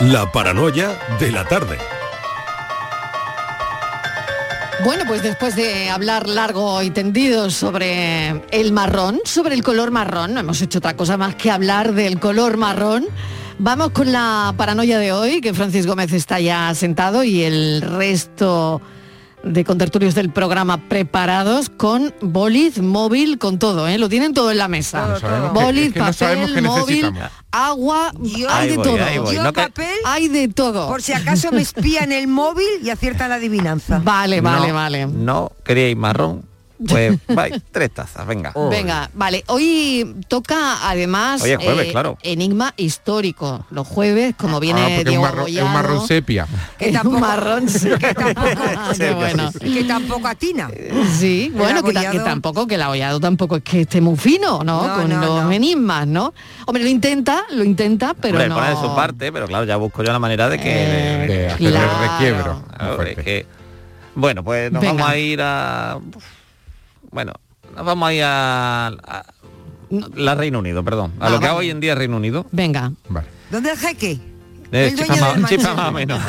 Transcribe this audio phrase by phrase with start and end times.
[0.00, 1.76] La paranoia de la tarde.
[4.82, 10.32] Bueno, pues después de hablar largo y tendido sobre el marrón, sobre el color marrón,
[10.32, 13.08] no hemos hecho otra cosa más que hablar del color marrón.
[13.58, 18.80] Vamos con la paranoia de hoy, que Francis Gómez está ya sentado y el resto
[19.42, 23.98] de contertulios del programa preparados con boliz, móvil, con todo, ¿eh?
[23.98, 25.06] Lo tienen todo en la mesa.
[25.06, 27.12] No es que papel, móvil,
[27.50, 29.32] agua, Yo- hay de voy, todo.
[29.32, 30.88] Yo No papel, Hay de todo.
[30.88, 34.00] por si acaso me espían el móvil y aciertan la adivinanza.
[34.04, 35.06] Vale, vale, No, vale.
[35.06, 36.49] No, queríais marrón.
[36.88, 38.52] Pues, vais, tres tazas, venga.
[38.70, 39.44] Venga, vale.
[39.48, 42.16] Hoy toca además Hoy es jueves, eh, claro.
[42.22, 43.66] enigma histórico.
[43.70, 46.46] Los jueves, como viene Ah, es un marrón, es un Goyado, marrón sepia.
[46.78, 47.88] Que es tampoco- un marrón sí.
[47.90, 49.50] que tampoco- Ah, qué bueno.
[49.52, 50.70] que tampoco atina.
[51.18, 54.16] Sí, bueno, que, ta- que abollado- tampoco, que el abollado tampoco es que esté muy
[54.16, 54.86] fino, ¿no?
[54.86, 55.52] No, Con no, los no.
[55.52, 56.32] enigmas, ¿no?
[56.66, 58.54] Hombre, lo intenta, lo intenta, pero Hombre, no...
[58.54, 60.70] pone de su parte, pero claro, ya busco yo la manera de que...
[60.72, 62.00] Eh, De hacerle Claro.
[62.00, 62.64] requiebro.
[63.22, 63.46] Que-
[64.14, 64.94] Bueno, pues nos Venga.
[64.94, 65.98] vamos a ir a...
[67.10, 67.32] Bueno,
[67.74, 68.86] nos vamos a ir a...
[68.88, 69.24] a-
[70.14, 71.12] la Reino Unido, perdón.
[71.18, 71.58] A Ah, lo que vale.
[71.58, 72.46] hoy en día es Reino Unido.
[72.52, 73.26] Venga, Vale.
[73.50, 74.20] ¿Dónde el jeque?
[74.72, 75.74] El chifa del chifa Manchester.
[75.74, 76.20] más o menos.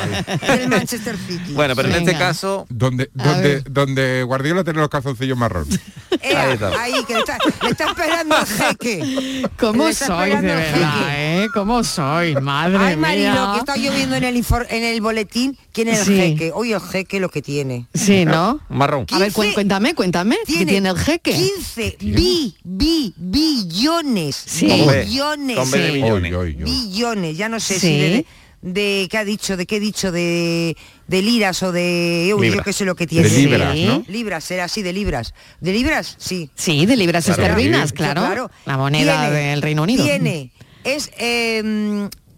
[0.48, 1.54] Del Manchester City.
[1.54, 2.66] Bueno, pero en este caso...
[2.70, 5.68] Donde, donde, donde Guardiola tiene los calzoncillos marrón.
[6.24, 6.82] Eh, Ahí está.
[6.82, 9.48] ahí, que le está, le está esperando el jeque.
[9.58, 11.44] ¿cómo sois de el verdad, jeque.
[11.44, 11.48] eh?
[11.54, 12.40] ¿Cómo sois?
[12.40, 13.50] Madre Ay, Marilo, mía.
[13.54, 15.58] que está lloviendo en el, en el boletín.
[15.74, 16.20] ¿Quién es Sí.
[16.20, 16.52] el jeque?
[16.54, 17.88] Hoy el jeque lo que tiene.
[17.94, 18.60] Sí, ¿no?
[18.70, 19.06] Marrón.
[19.10, 21.32] A ver, 15 cuen- cuéntame, cuéntame, ¿qué tiene el jeque?
[21.32, 24.36] 15 bi, bi, billones.
[24.46, 24.68] Sí.
[24.68, 25.70] Billones.
[25.70, 26.64] Sí.
[26.64, 27.38] billones.
[27.38, 27.80] Ya no sé Sí.
[27.80, 28.26] si de,
[28.62, 30.76] de- qué ha dicho, de qué he dicho, de,
[31.08, 32.66] de liras o de euros, yo Libras.
[32.66, 33.28] qué sé lo que tiene.
[33.30, 33.86] De libras, Sí.
[33.86, 34.04] ¿no?
[34.08, 35.34] Libras, será así, de libras.
[35.60, 36.16] ¿De libras?
[36.20, 36.50] Sí.
[36.56, 37.42] Sí, de libras Claro.
[37.44, 37.96] esterlinas, Sí.
[37.96, 38.52] claro.
[38.66, 40.04] La moneda Tiene- del Reino Unido.
[40.04, 40.52] Tiene,
[40.84, 41.62] es, eh,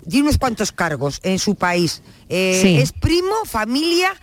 [0.09, 2.01] tiene unos cuantos cargos en su país.
[2.29, 2.77] Eh, Sí.
[2.77, 4.13] Es primo, familia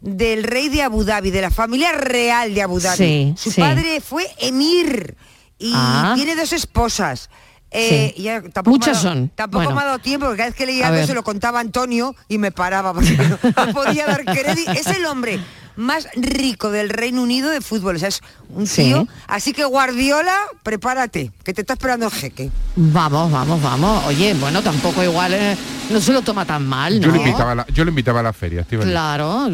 [0.00, 2.96] del rey de Abu Dhabi, de la familia real de Abu Dhabi.
[2.96, 3.60] Sí, su sí.
[3.60, 5.16] padre fue emir
[5.58, 6.12] y Ah.
[6.14, 7.30] tiene dos esposas.
[7.70, 8.22] Eh, Sí.
[8.22, 9.28] ya tampoco Muchas dado- son.
[9.34, 9.76] Tampoco Bueno.
[9.76, 12.38] me ha dado tiempo, porque cada vez que leía algo se lo contaba Antonio y
[12.38, 14.70] me paraba porque no, no podía dar crédito.
[14.72, 15.38] Es el hombre
[15.78, 17.96] más rico del Reino Unido de fútbol.
[17.96, 18.82] O sea, es un Sí.
[18.84, 19.06] tío.
[19.28, 20.34] Así que Guardiola,
[20.64, 22.50] prepárate, que te está esperando el jeque.
[22.74, 24.04] Vamos, vamos, vamos.
[24.06, 25.56] Oye, bueno, tampoco igual eh,
[25.90, 27.14] no se lo toma tan mal, Yo ¿no?
[27.14, 28.64] le invitaba a la, yo le invitaba a la feria.
[28.68, 29.48] Claro,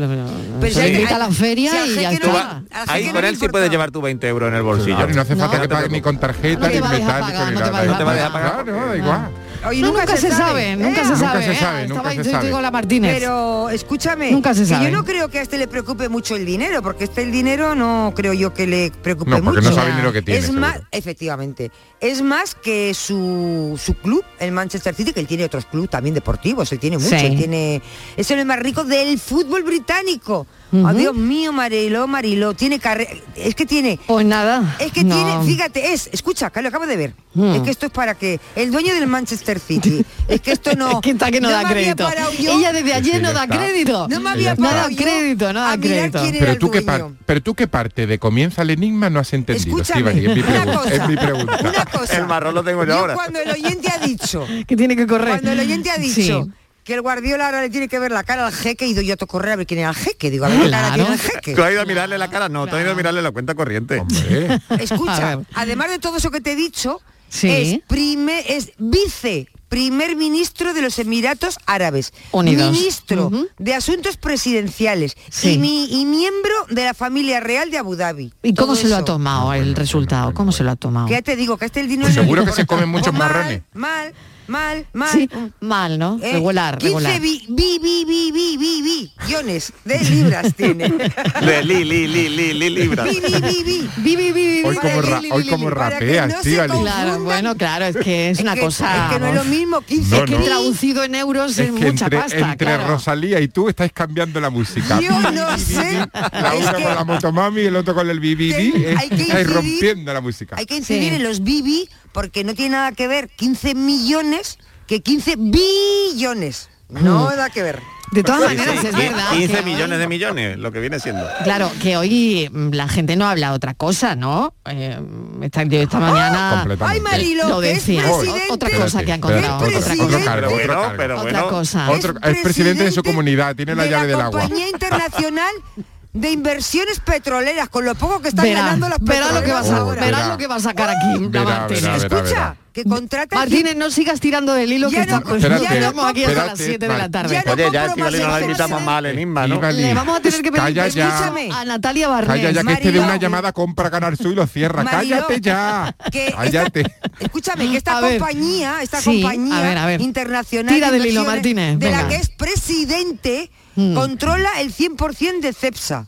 [0.61, 2.63] Pero se invita a la feria si y ya no está.
[2.87, 4.97] Ahí con no él sí puedes llevar tu 20 euros en el bolsillo.
[4.97, 6.93] Claro, y no hace falta No que te pague ni con tarjeta, ni va a
[6.95, 9.31] dejar metálico, pagar, ni no te va a
[9.65, 11.85] No nunca, se sabe, nunca se sabe.
[11.85, 11.89] ¿eh?
[11.89, 12.51] nunca se sabe.
[12.51, 13.17] con la Martínez.
[13.19, 14.85] Pero escúchame, Nunca se que sabe.
[14.85, 17.75] yo no creo que a este le preocupe mucho el dinero, porque este el dinero
[17.75, 19.71] no creo yo que le preocupe No, porque mucho.
[19.71, 20.39] no sabe lo que tiene.
[20.41, 20.61] es seguro.
[20.61, 21.71] más, efectivamente,
[22.01, 26.15] es más que su, su club, el Manchester City, que él tiene otros clubes también
[26.15, 27.27] deportivos, él tiene mucho, Sí.
[27.27, 27.81] él tiene,
[28.17, 30.47] es el más rico del fútbol británico.
[30.83, 34.77] Oh, Dios mío, Marilo, Marilo, tiene carrera, es que tiene, Pues nada.
[34.81, 35.15] es que no.
[35.15, 37.15] tiene, fíjate, es, escucha, que lo acabo de ver.
[37.35, 37.55] Mm.
[37.55, 40.91] Es que esto es para que el dueño del Manchester City, es que esto no.
[40.93, 42.05] Es que está que no, da crédito.
[42.05, 42.31] parado.
[42.39, 44.09] Ella desde ayer sí, no da crédito.
[44.09, 44.63] No me había está.
[44.63, 46.21] No da parado yo crédito, no da a mirar crédito.
[46.23, 47.09] quién era Pero el tú, qué dueño.
[47.09, 50.27] par- pero tú qué parte de comienza el enigma no has entendido, Escúchame, es mi
[50.41, 50.77] una pregunta.
[50.79, 51.59] cosa, Es mi pregunta.
[51.61, 52.17] una cosa.
[52.19, 53.15] El marrón lo tengo yo ahora.
[53.15, 55.29] cuando el oyente ha dicho, Que tiene que correr.
[55.29, 56.15] cuando el oyente ha dicho
[56.45, 56.51] Sí.
[56.85, 59.15] Que el Guardiola ahora le tiene que ver la cara al jeque, he ido yo
[59.15, 60.31] a correr a ver quién era el jeque.
[60.31, 61.55] Digo, a ver qué cara tiene el jeque.
[61.55, 62.49] ¿Tú has ido a mirarle la cara?
[62.49, 64.01] No, tú has ido a mirarle la cuenta corriente.
[64.01, 67.01] Hombre, Escucha, además de todo eso que te he dicho,
[67.31, 67.49] Sí.
[67.49, 72.71] es, primer, es vice primer ministro de los Emiratos Árabes, Unidos.
[72.71, 73.29] ministro
[73.59, 75.55] de Asuntos Presidenciales Sí.
[75.55, 78.33] y, mi- y miembro de la familia real de Abu Dhabi.
[78.45, 80.33] ¿Y cómo Todo se lo ha tomado el resultado?
[80.33, 81.09] ¿Cómo se lo ha tomado?
[81.09, 83.33] Que ya te digo que este el dinero Pues seguro que se comen muchos mal,
[83.33, 83.63] marrones.
[83.73, 84.15] Mal,
[84.47, 85.11] mal, mal.
[85.11, 85.29] Sí,
[85.61, 86.19] mal, ¿no?
[86.23, 87.21] Eh, regular, 15 regular.
[87.21, 90.89] bi, bi, bi, bi, bi, bi, billones de libras tiene.
[90.89, 93.09] De li, li, li, li, li, libras.
[93.09, 93.89] Bi, bi, bi, bi.
[93.97, 96.81] Vi, vi, vi, vi, Hoy como, ra- hoy rapea, no.
[96.83, 99.07] Claro, bueno, claro, es que es, Es una que- cosa...
[99.09, 101.73] Es que no es lo mismo 15 No, que traducido en euros es, Es que
[101.73, 102.87] mucha entre, pasta, entre claro.
[102.89, 105.01] Rosalía y tú estáis cambiando la música.
[105.01, 106.07] Yo no sé.
[106.33, 108.51] La una con la motomami y el otro con el BBB.
[108.55, 110.57] Ten- hay que Estáis incidir- rompiendo la música.
[110.59, 115.03] Hay que incidir en los BB porque no tiene nada que ver 15 millones que
[115.03, 116.71] 15 billones.
[116.89, 117.81] No nada que ver.
[118.13, 119.31] De todas Sí, maneras, sí, es verdad.
[119.33, 121.27] 15 que millones hoy- de millones, lo que viene siendo.
[121.43, 124.55] Claro, que hoy mm, la gente no habla otra cosa, ¿no?
[124.67, 125.01] Eh,
[125.43, 126.85] esta, mañana Completamente.
[126.85, 128.05] Ay, Marilo, lo es decía.
[128.51, 129.65] otra cosa que ha Espérate, encontrado.
[129.65, 130.93] otra cosa.
[130.97, 131.91] Pero bueno, Otra cosa.
[131.91, 134.41] Otro- es presidente de su comunidad, tiene la de llave del agua.
[134.43, 135.53] compañía internacional
[136.15, 139.53] de inversiones petroleras con lo poco que están Verá, ganando las verá petroleras lo que
[139.53, 140.01] vas a, ahora.
[140.05, 140.29] verá Verá.
[140.31, 141.83] lo que va a sacar aquí la Verá, Martínez.
[141.83, 142.17] verá, verá.
[142.23, 145.73] Escucha, que contrata Martínez, no sigas tirando del hilo Ya que no- está- espérate, ya
[145.75, 147.35] llevamos aquí hasta espérate, las 7 de la tarde.
[147.35, 148.45] Ya no Oye, ya compro Estivali no más la cerveza.
[148.63, 149.55] invitamos mal en Inma, ¿no?
[149.55, 149.83] Estivali.
[149.83, 151.09] Le vamos a tener que pedir Calla ya.
[151.09, 151.49] Escúchame.
[151.53, 152.29] a Natalia Barnés.
[152.29, 154.85] Calla ya que este de una llamada compra Canal Sur y lo cierra.
[154.85, 155.97] Mariló, Cállate ya.
[156.13, 156.95] que esta- Cállate.
[157.19, 160.01] escúchame, que esta A compañía, esta Sí, compañía a ver, a ver.
[160.01, 163.95] internacional Tira de del hilo, Martínez, de la que es presidente, Mm.
[163.95, 166.07] controla el 100% de CEPSA.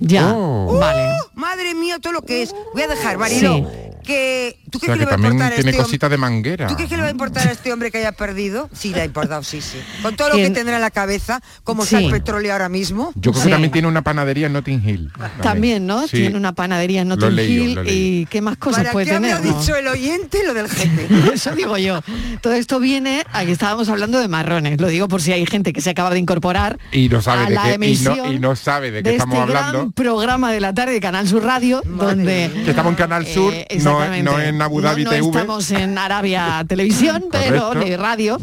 [0.00, 0.76] Ya, Oh.
[0.78, 1.08] vale.
[1.12, 1.38] ¡Uh!
[1.38, 2.54] Madre mía, todo lo que es.
[2.72, 3.64] Voy a dejar, Marilo, Sí.
[4.04, 5.82] que tú O crees sea, que, que le va a también importar a tiene este
[5.82, 6.66] cositas de manguera.
[6.66, 8.68] ¿Tú crees que le va a importar a este hombre que haya perdido?
[8.72, 9.78] Sí, le ha importado, sí, sí.
[10.02, 11.94] Con todo lo que tendrá en la cabeza, como Sí.
[11.94, 13.12] está el petróleo ahora mismo.
[13.14, 13.48] Yo creo Sí.
[13.48, 15.12] que también tiene una panadería en Notting Hill.
[15.42, 16.06] También, ¿no?
[16.08, 16.18] Sí.
[16.18, 19.40] Tiene una panadería en Notting Hill y qué más cosas ¿Para puede qué tener.
[19.42, 19.58] no?
[19.58, 21.08] dicho el oyente lo del jefe?
[21.34, 22.00] Eso digo yo.
[22.40, 24.80] Todo esto viene a que estábamos hablando de marrones.
[24.80, 27.48] Lo digo por si hay gente que se acaba de incorporar Y no sabe a
[27.48, 29.64] de la qué- y no- emisión y no sabe de qué de estamos este gran
[29.66, 29.90] hablando.
[29.92, 33.66] programa de la tarde de Canal Sur Radio, donde Que estamos en Canal Sur, Eh,
[33.70, 34.22] no, exactamente.
[34.22, 35.26] no en Abu Dhabi No, no TV.
[35.28, 38.38] estamos en Arabia Televisión, pero ni radio.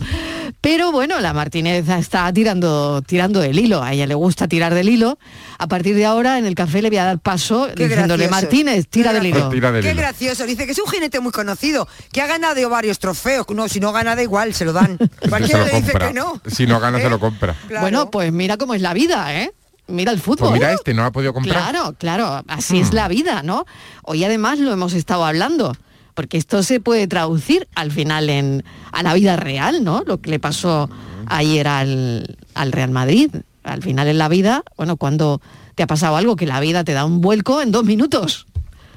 [0.59, 3.81] Pero bueno, la Martínez está tirando, tirando del hilo.
[3.81, 5.17] A ella le gusta tirar del hilo.
[5.57, 8.29] A partir de ahora, en el café le voy a dar paso Qué diciéndole, gracioso.
[8.45, 9.49] Martínez, tira del hilo.
[9.49, 10.01] Tira del Qué hilo.
[10.01, 10.45] gracioso.
[10.45, 13.47] Dice que es un jinete muy conocido, que ha ganado varios trofeos.
[13.55, 14.97] No, si no gana da igual, se lo dan.
[15.29, 16.07] Cualquiera le dice compra.
[16.09, 16.41] que no.
[16.45, 17.01] Si no gana, ¿Eh?
[17.03, 17.55] se lo compra.
[17.67, 17.81] Claro.
[17.81, 19.51] Bueno, pues mira cómo es la vida, ¿eh?
[19.87, 20.49] Mira el fútbol.
[20.49, 21.57] Pues mira este, no lo ha podido comprar.
[21.57, 23.65] Claro, claro, así es la vida, ¿no?
[24.03, 25.75] Hoy además lo hemos estado hablando,
[26.13, 30.03] porque esto se puede traducir al final en a la vida real, ¿no?
[30.05, 30.89] Lo que le pasó
[31.27, 33.31] ayer al, al Real Madrid.
[33.63, 35.41] Al final en la vida, bueno, cuando
[35.75, 38.47] te ha pasado algo que la vida te da un vuelco en dos minutos.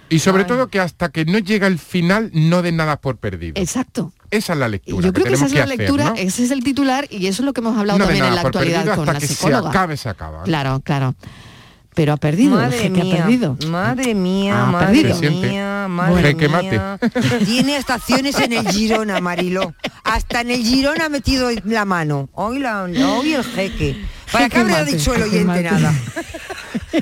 [0.08, 3.54] Y sobre todo que hasta que no llega el final no den nada por perdido.
[3.60, 4.12] Exacto.
[4.30, 6.14] Esa es la lectura yo creo que esa es la hacer, lectura, ¿no?
[6.16, 8.40] ese es el titular y eso es lo que hemos hablado No también en la
[8.40, 9.62] actualidad con hasta la que psicóloga.
[9.62, 10.42] se acabe, se acaba.
[10.42, 11.14] Claro, claro.
[11.94, 13.56] Pero ha perdido, el Madre ha mía, perdido.
[13.68, 15.30] madre mía, Ha madre perdido.
[15.30, 16.98] Mía, madre mía.
[17.44, 19.74] Tiene estaciones en el Girona, Mariló.
[20.02, 22.28] Hasta en el Girona ha metido la mano.
[22.32, 24.04] Hoy, la, hoy el jeque.
[24.34, 25.94] ¿Para qué mate, dicho el oyente nada?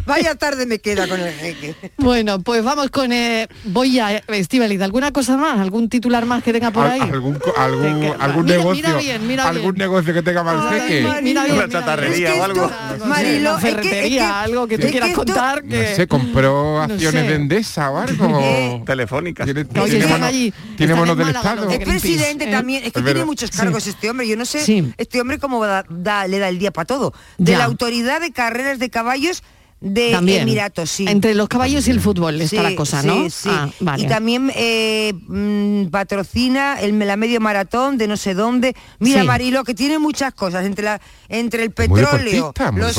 [0.07, 1.75] Vaya tarde me queda con el jeque.
[1.99, 3.13] Bueno, pues vamos con...
[3.13, 5.59] eh, voy a Estivaliz, ¿alguna cosa más?
[5.61, 7.01] ¿Algún titular más que tenga por ahí?
[7.01, 9.79] algún algún, Que- algún mira- negocio mira bien, mira algún bien.
[9.91, 11.23] negocio que tenga mal jeque Marilo.
[11.23, 12.41] Mira bien, Una mira chatarrería bien.
[12.41, 12.71] o algo.
[12.71, 15.25] No sé, Marilo, una es que- es que- algo que tú es quieras que esto-
[15.27, 15.63] contar.
[15.65, 15.95] no Que...
[15.97, 17.29] sé compró no acciones sé.
[17.29, 19.45] de Endesa o algo Eh, Telefónica.
[19.45, 21.71] tiene, Oye, tiene bonos- allí, tiene en del estado ¿no?
[21.71, 22.51] Es presidente ¿eh?
[22.51, 24.27] también, es que Es tiene muchos cargos este hombre.
[24.27, 24.93] Yo no sé Sí.
[24.97, 27.13] este hombre cómo da, da- le da el día para todo.
[27.39, 27.59] De Ya.
[27.59, 29.43] la autoridad de carreras de caballos
[29.81, 30.43] de También.
[30.43, 31.07] Emiratos, sí.
[31.09, 33.29] Entre los caballos y el fútbol está Sí, la cosa, sí, ¿no?
[33.29, 33.49] sí.
[33.51, 34.05] Ah, vale.
[34.05, 38.77] Y también eh, mm, patrocina el, la medio maratón de no sé dónde.
[39.01, 39.27] Mira, Sí.
[39.27, 40.67] Marilo, que tiene muchas cosas.
[40.67, 42.95] Entre la entre el Muy petróleo, deportista, muy los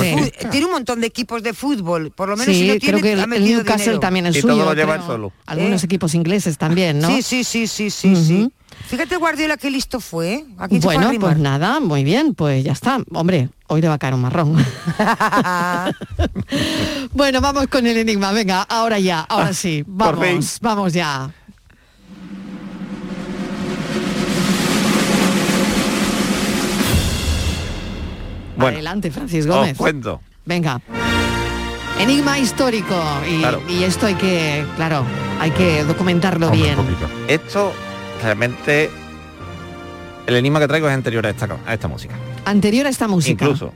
[0.51, 2.11] tiene un montón de equipos de fútbol.
[2.11, 3.99] Por lo menos sí, si no tiene, creo que el, ha el metido Newcastle dinero.
[4.01, 4.53] también es Y suyo.
[4.55, 5.07] todo lo lleva creo.
[5.07, 5.31] solo.
[5.45, 5.85] Algunos ¿Eh?
[5.85, 7.07] equipos ingleses también, ¿no?
[7.07, 8.51] Sí, sí, sí, sí, sí, sí.
[8.87, 10.33] Fíjate Guardiola qué listo fue.
[10.33, 10.45] ¿eh?
[10.57, 12.99] ¿A quién se fue a Bueno, pues nada, muy bien, pues ya está.
[13.13, 14.53] Hombre, hoy le va a caer un marrón.
[17.13, 18.31] bueno, vamos con el enigma.
[18.33, 19.83] Venga, ahora ya, ahora sí.
[19.83, 20.33] por fin.
[20.35, 21.31] Vamos, vamos ya.
[28.55, 29.77] Bueno, Adelante, Francis os Gómez.
[29.77, 30.21] cuento.
[30.45, 30.79] Venga.
[31.99, 32.95] Enigma histórico.
[33.29, 33.61] Y, Claro.
[33.67, 35.03] y esto hay que, claro,
[35.39, 36.79] hay que documentarlo Hombre, bien.
[36.79, 37.09] un poquito.
[37.27, 37.73] Esto
[38.23, 38.89] realmente
[40.25, 42.15] el enigma que traigo es anterior a esta, a esta música.
[42.45, 43.45] Anterior a esta música.
[43.45, 43.73] Incluso.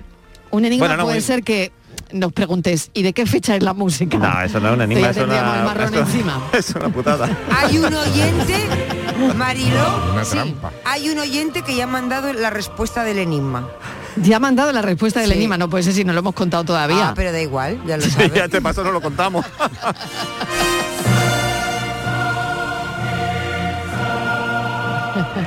[0.51, 1.71] Un enigma Bueno, no, puede muy- ser que
[2.13, 4.17] nos preguntes, ¿y de qué fecha es la música?
[4.17, 6.41] No, eso no es un enigma, eso es una, el marrón eso- encima.
[6.53, 7.29] es una putada.
[7.55, 8.55] Hay un oyente,
[9.35, 10.31] Mariló, Una Sí.
[10.31, 10.71] trampa.
[10.85, 13.67] hay un oyente que ya ha mandado la respuesta del enigma.
[14.15, 15.35] Ya me han dado la respuesta del Sí.
[15.35, 17.09] enigma, no puede ser si no lo hemos contado todavía.
[17.09, 18.33] Ah, pero da igual, ya lo Sí, sabes.
[18.33, 19.45] ya este paso no lo contamos.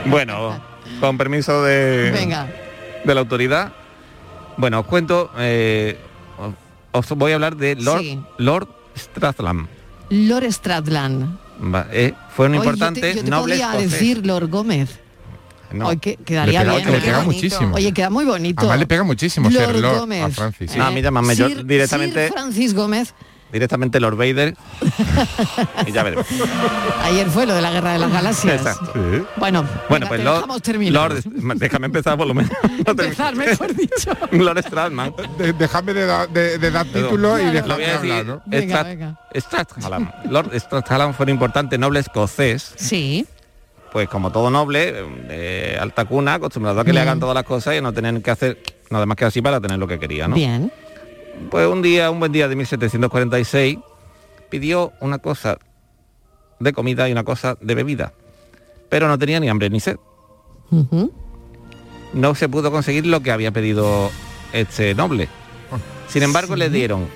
[0.06, 0.60] Bueno,
[1.00, 2.48] con permiso de, Venga,
[3.04, 3.72] de la autoridad.
[4.56, 5.98] Bueno, os cuento, eh,
[6.92, 8.20] os os voy a hablar de Lord, Sí.
[8.38, 9.68] Lord Strathland.
[10.10, 11.38] Lord Stradland.
[11.72, 13.90] Va, eh, fue un Hoy importante yo te, yo te noble podía escocés.
[13.92, 14.98] decir Lord Gómez.
[15.72, 15.86] No.
[15.86, 16.90] Hoy que, quedaría le pega, bien.
[16.90, 17.00] le ¿eh?
[17.00, 17.76] pega muchísimo.
[17.76, 18.60] Oye, queda muy bonito.
[18.62, 20.24] Además le pega muchísimo ser Lord Lord Gómez.
[20.24, 20.72] a Francis.
[20.76, 23.14] Ah, a mí llámame yo directamente- Sir Francis Gómez.
[23.52, 24.54] Directamente Lord Vader.
[25.86, 26.26] y ya veremos.
[27.02, 28.56] Ayer fue lo de la guerra de las galaxias.
[28.60, 28.92] Exacto.
[28.94, 29.22] Sí.
[29.36, 30.92] Bueno, Bueno, venga, pues te Lord, dejamos terminar.
[31.12, 32.50] Lord- déjame empezar por lo menos.
[32.80, 32.92] No.
[32.92, 34.12] Empezar, mejor dicho.
[34.32, 35.14] Lord Stradman.
[35.38, 37.52] De- déjame de, da- de- de dar título y Claro.
[37.52, 38.12] dejarme voy a decir.
[38.12, 38.42] hablar, ¿no?
[38.46, 38.80] Venga,
[39.34, 40.14] Strat- venga.
[40.30, 43.26] Lord Strathallam fue un importante noble escocés, Sí,
[43.92, 44.92] pues como todo noble,
[45.28, 48.30] de alta cuna, acostumbrado a que le hagan todas las cosas y no tener que
[48.30, 50.34] hacer nada más que así para tener lo que quería, ¿no?
[50.36, 50.72] bien.
[51.48, 53.78] Pues un día, un buen día de 1746,
[54.50, 55.58] pidió una cosa
[56.58, 58.12] de comida y una cosa de bebida,
[58.88, 59.96] pero no tenía ni hambre ni sed.
[62.12, 64.10] No se pudo conseguir lo que había pedido
[64.52, 65.28] este noble.
[66.08, 67.06] Sin embargo, le dieron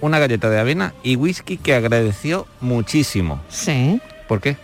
[0.00, 3.40] una galleta de avena y whisky que agradeció muchísimo.
[3.48, 4.00] Sí.
[4.26, 4.56] ¿Por qué?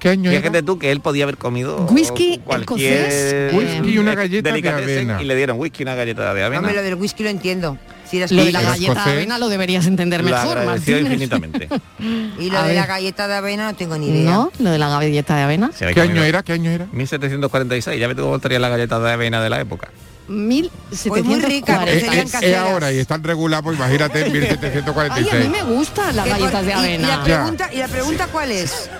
[0.00, 0.40] ¿Qué año era?
[0.40, 5.22] Fíjate tú que él podía haber comido Whisky cualquier Whisky y una galleta de avena.
[5.22, 6.58] y le dieron whisky y una galleta de avena.
[6.58, 7.78] Hombre, lo del whisky lo entiendo.
[8.10, 11.68] Si eras Lo de la Era galleta de avena lo deberías entender mejor, infinitamente.
[12.40, 14.30] y lo A de la galleta de avena no tengo ni idea.
[14.32, 14.50] ¿No?
[14.58, 15.70] Lo de la galleta de avena.
[15.78, 16.42] ¿Qué año era?
[16.42, 16.86] ¿Qué año era?
[16.90, 19.90] 1746, ya tú cómo estaría la galleta de avena de la época.
[20.26, 21.08] 1746.
[21.08, 22.02] Pues muy rica, Es,
[22.34, 25.44] es- es ahora y están regulados, pues imagínate en Ay, a 1746.
[25.44, 27.08] mí me gustan las galletas de y- Y, avena.
[27.16, 28.90] la pregunta, ¿Y la pregunta cuál es?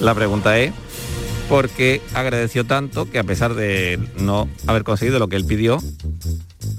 [0.00, 0.72] La pregunta es
[1.48, 5.78] por qué agradeció tanto que a pesar de no haber conseguido lo que él pidió,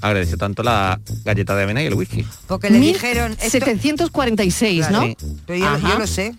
[0.01, 2.25] agradeció tanto la galleta de avena y el whisky.
[2.47, 3.31] Porque le dijeron...
[3.33, 5.07] esto- 1746, Claro, ¿no?
[5.07, 5.17] sí.
[5.45, 6.35] Pero yo, yo lo sé.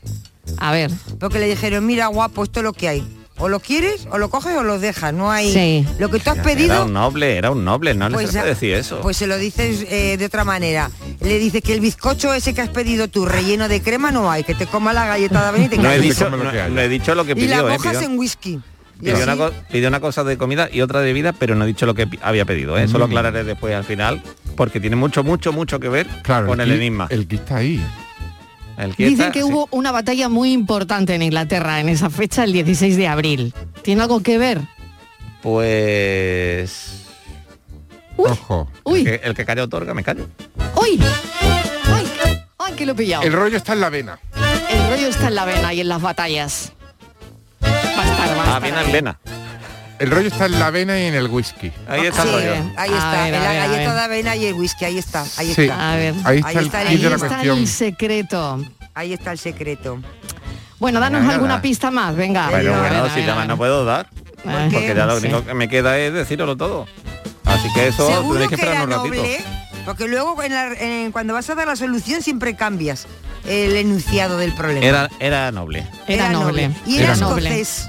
[0.59, 0.91] A ver.
[1.19, 3.18] Porque le dijeron, mira guapo, esto es lo que hay.
[3.40, 5.12] O lo quieres, o lo coges o lo dejas.
[5.14, 5.52] No hay...
[5.52, 5.87] Sí.
[5.99, 6.85] Lo que tú has Era pedido...
[6.87, 9.00] un noble, era un noble, no le ya- puede decir eso.
[9.00, 10.90] Pues se lo dices eh, de otra manera.
[11.21, 14.42] Le dices que el bizcocho ese que has pedido tú, relleno de crema, no hay.
[14.45, 16.61] Que te coma la galleta de avena y te no, he dicho, lo no- que
[16.61, 16.68] haya.
[16.68, 17.73] no he dicho lo que Y la pidió, ¿eh?
[17.78, 18.61] mojas Pidió, en whisky.
[19.00, 21.95] Pidió una, pidió cosa de comida y otra de bebida, pero no he dicho lo
[21.95, 22.76] que había pedido.
[22.76, 22.83] ¿eh?
[22.83, 23.11] Eso lo Mm.
[23.11, 24.21] aclararé después al final,
[24.57, 27.07] porque tiene mucho, mucho, mucho que ver Claro, con el ki- enigma.
[27.09, 27.80] El que está ahí.
[28.97, 29.45] Dicen que sí.
[29.45, 33.55] hubo una batalla muy importante en Inglaterra en esa fecha, el 16 de abril.
[33.83, 34.61] ¿Tiene algo que ver?
[35.43, 37.05] Pues...
[38.17, 38.69] Uy, Ojo.
[38.85, 40.29] uy, El que, el que calla otorga, me callo.
[40.77, 41.01] uy.
[41.85, 42.07] Ay,
[42.59, 43.23] ay, que lo he pillado.
[43.23, 44.19] El rollo está en la vena.
[44.71, 46.73] El rollo está en la vena y en las batallas.
[47.63, 48.87] Va a estar, va a Ah, estar ahí.
[48.87, 49.19] en vena.
[49.99, 51.73] El rollo está en la vena y en el whisky.
[51.88, 52.52] Ahí está el Sí, rollo.
[52.76, 55.62] ahí está, ver, la galleta de avena y el whisky, ahí está, ahí Sí.
[55.62, 55.93] está.
[55.93, 56.14] A ver.
[56.25, 57.59] Ahí está Ahí el está el Ahí está cuestión.
[57.59, 58.64] el secreto.
[58.95, 59.99] Ahí está el secreto.
[60.78, 61.35] Bueno, danos Nada.
[61.35, 62.49] alguna pista más, venga.
[62.50, 63.47] Pero bueno, a si ver.
[63.49, 64.09] no puedo dar,
[64.47, 65.26] Ay, porque ya lo sí.
[65.26, 66.87] único que me queda es decirlo todo.
[67.45, 69.17] Así que eso tenéis que, que esperar era un ratito.
[69.17, 69.40] noble,
[69.85, 73.07] porque luego en la- en- cuando vas a dar la solución siempre cambias
[73.47, 74.85] el enunciado del problema.
[74.87, 75.87] Era, era noble.
[76.07, 76.71] Era noble.
[76.87, 77.61] Y era, Era noble.
[77.61, 77.88] escocés.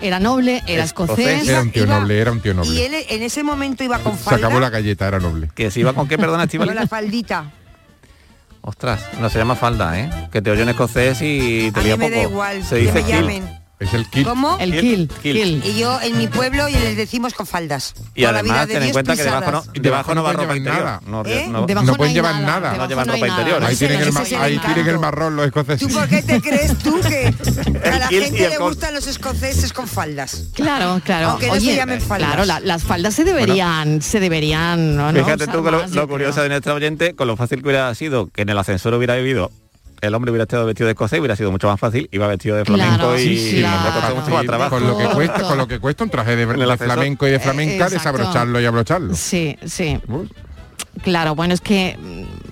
[0.00, 1.18] Era noble, era Escocés.
[1.18, 1.48] escocés.
[1.48, 2.86] Era un tío Iba- noble, era un tío Y noble.
[2.86, 5.48] él en ese momento iba con Se falda, acabó la galleta, era noble.
[5.54, 7.50] Que si iba con qué, perdona, con la faldita.
[8.60, 10.10] Ostras, no se llama falda, ¿eh?
[10.32, 12.16] Que te oye en escocés y te A mí lía me poco.
[12.16, 13.65] da igual, Se que dice me llamen.
[13.78, 14.26] Es el kit.
[14.26, 14.56] ¿Cómo?
[14.58, 15.60] El Kill, kill, kill.
[15.62, 15.62] kill.
[15.66, 17.92] Y yo en mi pueblo y les decimos con faldas.
[18.14, 19.82] Y Toda además vida de ten en cuenta que debajo no, pisadas.
[19.82, 20.82] debajo no va ropa interior.
[20.84, 21.00] nada.
[21.06, 21.46] No, ¿Eh?
[21.50, 23.28] no- Debajo no no pueden llevar nada, No llevan ropa nada.
[23.42, 23.62] interior.
[23.62, 25.86] Ahí tienen, no el, ahí tienen el marrón los escoceses.
[25.86, 27.26] ¿Tú por qué te crees tú que
[27.90, 30.44] a la kill gente le gustan los escoceses con faldas?
[30.54, 31.28] Claro, claro.
[31.32, 32.28] Aunque no se llamen faldas.
[32.30, 35.12] Claro, la- las faldas se deberían, se deberían, ¿no?
[35.12, 37.94] no Fíjate tú que lo, lo curioso de nuestro oyente, con lo fácil que hubiera
[37.94, 39.50] sido que en el ascensor hubiera vivido
[40.00, 42.64] el hombre hubiera estado vestido de escocés, hubiera sido mucho más fácil, iba vestido de
[42.64, 43.92] flamenco Claro, y sí, sí, me ha claro.
[43.92, 44.70] costado mucho más Sí, trabajo.
[44.70, 47.84] Con lo que cuesta, con lo que cuesta un traje de, flamenco y de flamenca,
[47.86, 47.94] exacto.
[47.94, 49.14] desabrocharlo y abrocharlo.
[49.14, 49.98] Sí, sí.
[51.02, 51.96] Claro, bueno, es que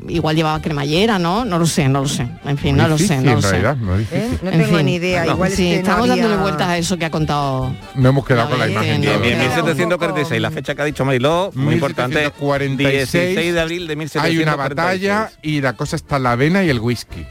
[0.08, 1.44] igual llevaba cremallera, ¿no?
[1.44, 2.26] No lo sé, no lo sé.
[2.44, 3.50] En fin, muy no lo sé, no lo en sé.
[3.50, 4.28] realidad, no es ¿Eh?
[4.42, 4.86] No En tengo fin.
[4.86, 5.26] ni idea.
[5.26, 7.74] Igual es sí, que no estamos había- dándole vueltas a eso que ha contado.
[7.94, 9.00] No hemos quedado con la imagen.
[9.04, 13.12] no, Bien, bien, Era un 1746, la fecha que ha dicho Mariló, muy importante, 1746,
[13.12, 14.42] 16 de abril de Hay 1746.
[14.42, 17.26] una batalla y la cosa está la avena y el whisky.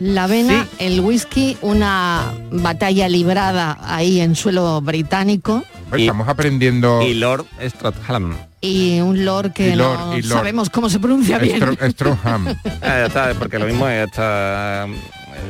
[0.00, 0.86] La avena, Sí.
[0.86, 7.46] el whisky, una batalla librada ahí en suelo británico Pues Y- Estamos aprendiendo Y Lord
[7.60, 8.36] Strathallam.
[8.60, 10.24] y un lord que lord, no lord.
[10.28, 11.60] sabemos cómo se pronuncia bien.
[11.60, 12.46] Stro- Strongham.
[12.82, 14.86] Ah, ya está, porque lo mismo es hasta...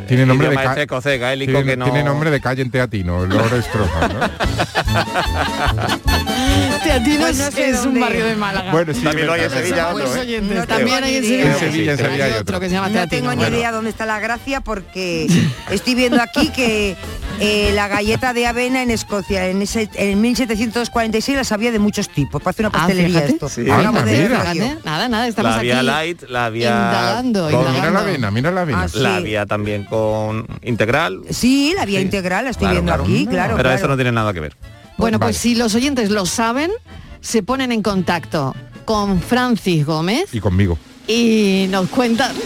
[0.07, 1.85] Tiene nombre de idioma ca- escocés, gaélico, Tiene, que no...
[1.87, 4.13] tiene nombre de calle en teatino, Lord Strongham.
[4.13, 4.21] ¿no?
[6.83, 8.73] Teatinos sé es un barrio de Málaga.
[8.73, 10.41] Bueno, sí, También lo hay en Sevilla, otro, ¿eh?
[10.43, 11.45] No también tengo hay en ni Sevilla.
[11.45, 11.53] idea.
[11.53, 12.61] En Sevilla, en Sí, Sevilla hay otro otro.
[12.61, 13.21] que se llama No Teatino.
[13.21, 13.57] tengo ni Bueno.
[13.57, 15.27] idea dónde está la gracia porque
[15.71, 16.97] estoy viendo aquí que
[17.41, 22.09] eh, la galleta de avena en Escocia en, ese, en 1746 las había de muchos
[22.09, 22.43] tipos.
[22.43, 23.49] Parece una Ah, pastelería esto.
[23.49, 23.61] Sí.
[23.63, 23.79] Mira.
[23.93, 26.69] Fíjate, Nada, nada, estamos La había aquí light, la había...
[26.71, 27.79] indagando, con- indagando.
[27.81, 28.83] Mira la avena, mira la avena.
[28.83, 28.99] Ah, sí.
[29.01, 31.21] La había también con integral.
[31.31, 32.05] Sí, la vía Sí.
[32.07, 33.03] integral, la estoy Claro, viendo claro.
[33.05, 33.51] aquí, claro.
[33.57, 33.79] Pero claro.
[33.79, 34.57] eso no tiene nada que ver.
[34.99, 35.39] Bueno, pues Vale.
[35.39, 36.71] si los oyentes lo saben,
[37.21, 40.77] se ponen en contacto con Francis Gómez Y conmigo.
[41.07, 42.35] y nos cuentan.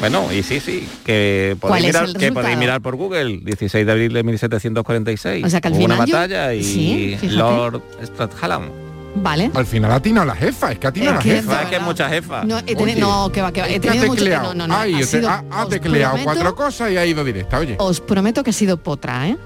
[0.00, 3.92] Bueno, y sí, sí, que ¿Cuál podéis, mirar, que podéis mirar por Google, 16 de
[3.92, 5.44] abril de 1746.
[5.46, 7.16] O sea que al Hubo una final yo- batalla y Sí.
[7.28, 8.68] Lord Strathallam.
[9.14, 9.50] vale.
[9.54, 11.62] Al final ha atinado la jefa, es que ha atinado Es la que jefa.
[11.62, 12.44] Es que es mucha jefa.
[12.44, 13.68] No, he teni- Oye, no, que va, que va.
[13.70, 16.90] He tenido mucho no, no, no, Ay, ha sido- ha, ha tecleado prometo- cuatro cosas
[16.90, 17.76] y ha ido directa, oye.
[17.78, 19.36] Os prometo que ha sido potra, ¿eh?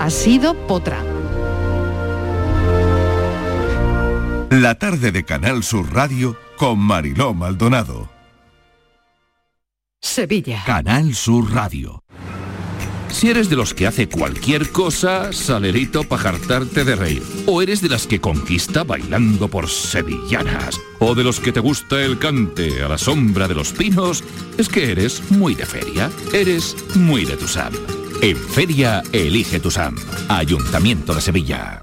[0.00, 0.96] Ha sido potra.
[4.50, 8.08] La tarde de Canal Sur Radio con Mariló Maldonado.
[10.00, 10.62] Sevilla.
[10.64, 12.02] Canal Sur Radio.
[13.10, 17.22] Si eres de los que hace cualquier cosa, salerito para jartarte de reír.
[17.44, 20.80] O eres de las que conquista bailando por sevillanas.
[20.98, 24.24] O de los que te gusta el cante a la sombra de los pinos,
[24.56, 26.10] es que eres muy de feria.
[26.32, 27.74] Eres muy de Tusam.
[28.22, 29.94] En feria, elige Tusam.
[30.28, 31.82] Ayuntamiento de Sevilla.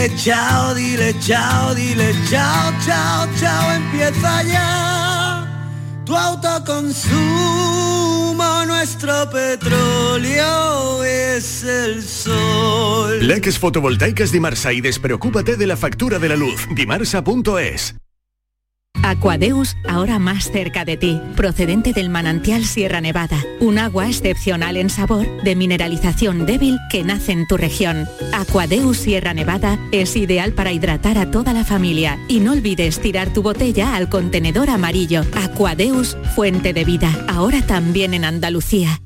[0.00, 5.46] dile chao, dile chao, dile chao, chao, chao, empieza ya.
[6.06, 7.14] Tu autoconsumo,
[8.66, 13.26] nuestro petróleo es el sol.
[13.26, 16.66] Leques fotovoltaicas Dimarsa y despreocúpate de la factura de la luz.
[16.74, 17.94] Dimarsa.es.
[19.10, 24.88] Aquadeus, ahora más cerca de ti, procedente del manantial Sierra Nevada, un agua excepcional en
[24.88, 28.06] sabor, de mineralización débil que nace en tu región.
[28.32, 33.32] Aquadeus Sierra Nevada es ideal para hidratar a toda la familia y no olvides tirar
[33.32, 35.22] tu botella al contenedor amarillo.
[35.34, 39.00] Aquadeus, fuente de vida, ahora también en Andalucía.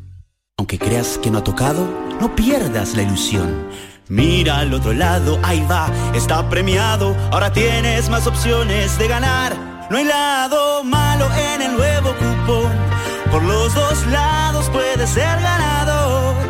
[0.58, 1.88] Aunque creas que no ha tocado,
[2.20, 3.68] no pierdas la ilusión.
[4.10, 9.73] Mira al otro lado, ahí va, está premiado, ahora tienes más opciones de ganar.
[9.94, 12.72] No hay lado malo en el nuevo cupón.
[13.30, 16.43] Por los dos lados puedes ser ganador.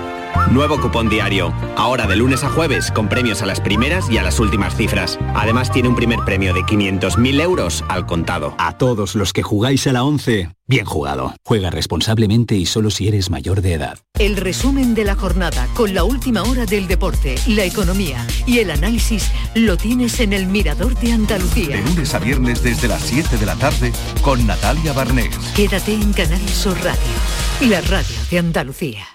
[0.55, 1.53] Nuevo cupón diario.
[1.77, 5.19] Ahora de lunes a jueves con premios a las primeras y a las últimas cifras.
[5.35, 8.55] Además tiene un primer premio de 500.000 euros al contado.
[8.57, 11.35] A todos los que jugáis a la 11, bien jugado.
[11.45, 13.99] Juega responsablemente y solo si eres mayor de edad.
[14.17, 18.71] El resumen de la jornada con la última hora del deporte, la economía y el
[18.71, 21.79] análisis lo tienes en el Mirador de Andalucía.
[21.79, 25.37] De lunes a viernes desde las 7 de la tarde con Natalia Barnés.
[25.57, 29.13] Quédate en Canal Sur Radio, la radio de Andalucía.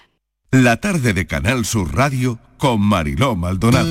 [0.52, 3.86] La tarde de Canal Sur Radio con Mariló Maldonado.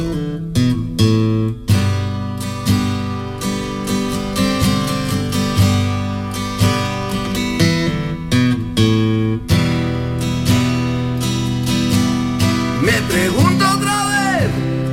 [12.83, 14.51] Me pregunto otra vez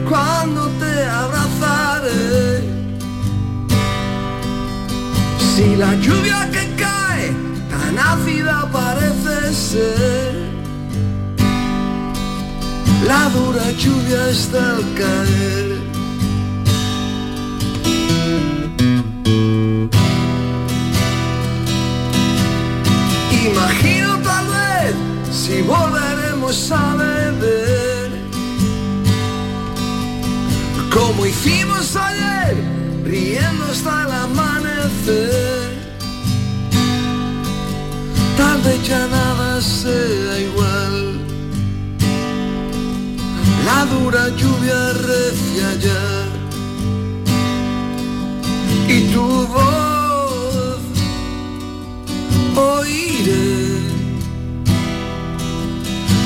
[0.08, 2.60] cuándo te abrazaré.
[5.38, 7.32] Si la lluvia que cae
[7.68, 10.15] tan ácida parece ser.
[13.06, 15.78] La dura lluvia está al caer.
[23.46, 24.94] Imagino tal vez
[25.30, 28.10] si volveremos a beber.
[30.92, 32.56] Como hicimos ayer,
[33.04, 35.76] riendo hasta el amanecer.
[38.36, 41.05] Tal vez ya nada sea igual.
[43.66, 46.02] La dura lluvia recia ya.
[48.88, 50.82] Y tu voz
[52.54, 53.80] oiré.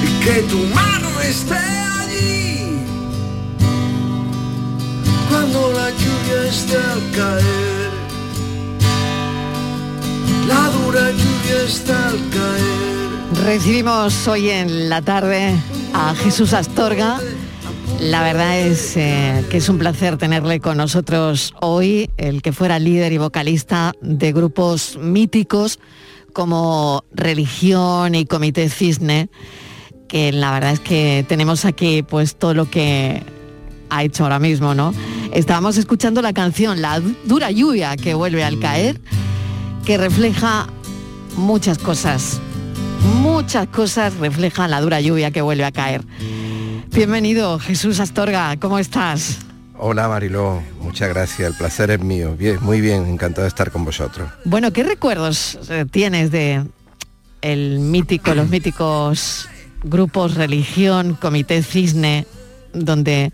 [0.07, 1.63] Y que tu mano esté
[2.01, 2.85] allí.
[5.31, 7.91] Cuando la lluvia esté al caer.
[10.47, 13.45] La dura lluvia está al caer.
[13.47, 15.57] Recibimos hoy en la tarde
[15.95, 17.19] a Jesús Astorga.
[18.01, 22.79] La verdad es eh, que es un placer tenerle con nosotros hoy, el que fuera
[22.79, 25.79] líder y vocalista de grupos míticos
[26.33, 29.29] como Religión y Comité Cisne,
[30.09, 33.23] que la verdad es que tenemos aquí pues todo lo que
[33.91, 34.95] ha hecho ahora mismo, ¿no?
[35.35, 38.99] Estábamos escuchando la canción La dura lluvia que vuelve al caer,
[39.85, 40.69] que refleja
[41.37, 42.41] muchas cosas,
[43.21, 46.03] muchas cosas reflejan la dura lluvia que vuelve a caer.
[46.93, 49.39] Bienvenido, Jesús Astorga, ¿cómo estás?
[49.79, 52.35] Hola Mariló, muchas gracias, el placer es mío.
[52.37, 54.29] Bien, muy bien, encantado de estar con vosotros.
[54.45, 56.65] Bueno, ¿qué recuerdos eh, tienes de
[57.43, 59.49] el mítico, los míticos
[59.85, 62.27] grupos Religión, Comité Cisne,
[62.75, 63.33] donde,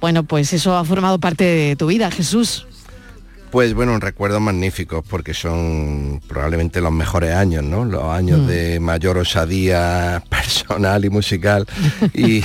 [0.00, 2.66] bueno, pues eso ha formado parte de tu vida, Jesús?
[3.52, 7.84] Pues bueno, recuerdos magníficos porque son probablemente los mejores años, ¿no?
[7.84, 8.46] Los años Mm.
[8.46, 11.66] de mayor osadía personal y musical.
[12.14, 12.42] y,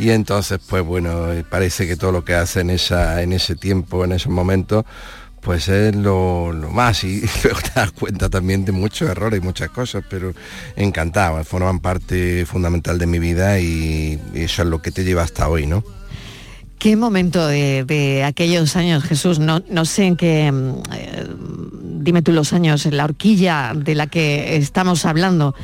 [0.00, 3.54] y entonces, pues bueno, eh, parece que todo lo que hace en, esa, en ese
[3.54, 4.84] tiempo, en esos momentos,
[5.40, 9.44] pues es lo, lo más y luego te das cuenta también de muchos errores y
[9.44, 10.32] muchas cosas, pero
[10.74, 15.22] encantado, forman parte fundamental de mi vida y, y eso es lo que te lleva
[15.22, 15.84] hasta hoy, ¿no?
[16.82, 19.38] ¿Qué momento de, de aquellos años, Jesús?
[19.38, 21.26] No, no sé en qué, mm, eh,
[22.00, 25.54] dime tú los años, en la horquilla de la que estamos hablando.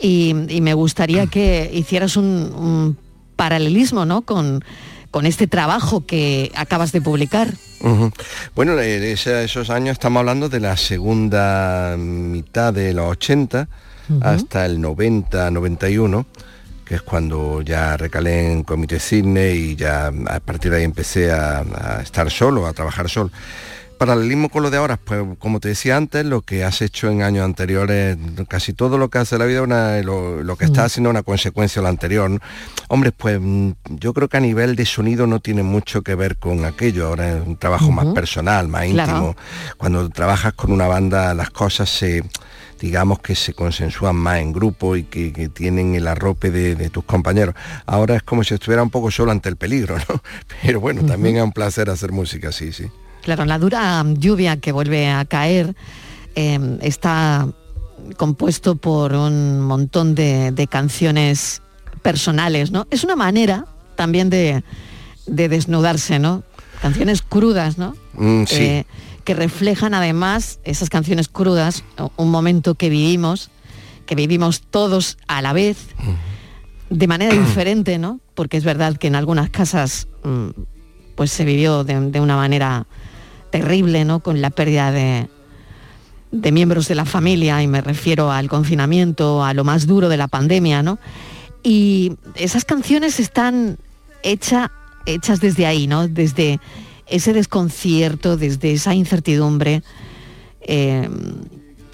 [0.00, 2.98] Y, y me gustaría que hicieras un, un
[3.36, 4.22] paralelismo ¿no?
[4.22, 4.64] con,
[5.12, 7.54] con este trabajo que acabas de publicar.
[8.56, 13.68] Bueno, eh, ese- esos años estamos hablando de la segunda mitad de los 80
[14.08, 14.18] Ujú.
[14.24, 16.26] hasta el 90, 91,
[16.84, 21.32] que es cuando ya recalé en Comité Cisne y ya a partir de ahí empecé
[21.32, 23.30] a, a estar solo, a trabajar solo.
[23.98, 27.22] Paralelismo con lo de ahora, pues como te decía antes, lo que has hecho en
[27.22, 28.18] años anteriores,
[28.48, 31.22] casi todo lo que hace la vida, una- lo, lo que está haciendo es una
[31.22, 32.28] consecuencia de lo anterior.
[32.28, 32.40] ¿no?
[32.88, 36.36] Hombre, pues mm, yo creo que a nivel de sonido no tiene mucho que ver
[36.38, 39.12] con aquello, ahora es un trabajo más personal, más Claro.
[39.12, 39.36] íntimo.
[39.78, 42.24] Cuando trabajas con una banda las cosas se
[42.84, 46.90] digamos que se consensúan más en grupo y que, que tienen el arrope de, de
[46.90, 47.54] tus compañeros.
[47.86, 50.22] Ahora es como si estuviera un poco solo ante el peligro, ¿no?
[50.62, 52.84] Pero bueno, también es un placer hacer música, sí, sí.
[53.22, 55.74] Claro, la dura lluvia que vuelve a caer
[56.34, 57.48] eh, está
[58.18, 61.62] compuesto por un montón de, de canciones
[62.02, 62.86] personales, ¿no?
[62.90, 63.64] Es una manera
[63.96, 64.62] también de,
[65.26, 66.42] de desnudarse, ¿no?
[66.82, 67.96] Canciones crudas, ¿no?
[68.12, 68.62] Mm, sí.
[68.62, 68.86] Eh,
[69.24, 71.84] que reflejan además esas canciones crudas,
[72.16, 73.50] un momento que vivimos,
[74.06, 75.78] que vivimos todos a la vez,
[76.90, 78.20] de manera diferente, ¿no?
[78.34, 80.48] Porque es verdad que en algunas casas mm,
[81.14, 82.86] pues se vivió de, de una manera
[83.50, 84.20] terrible, ¿no?
[84.20, 85.28] Con la pérdida de,
[86.30, 90.16] de miembros de la familia, y me refiero al confinamiento, a lo más duro de
[90.18, 90.98] la pandemia, ¿no?
[91.62, 93.78] Y esas canciones están
[94.22, 94.70] hecha-
[95.06, 96.08] hechas desde ahí, ¿no?
[96.08, 96.60] Desde
[97.06, 99.82] ese desconcierto, desde esa incertidumbre
[100.60, 101.08] eh,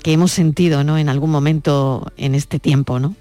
[0.03, 0.99] que hemos sentido, ¿no?
[0.99, 3.15] En algún momento en este tiempo, ¿no?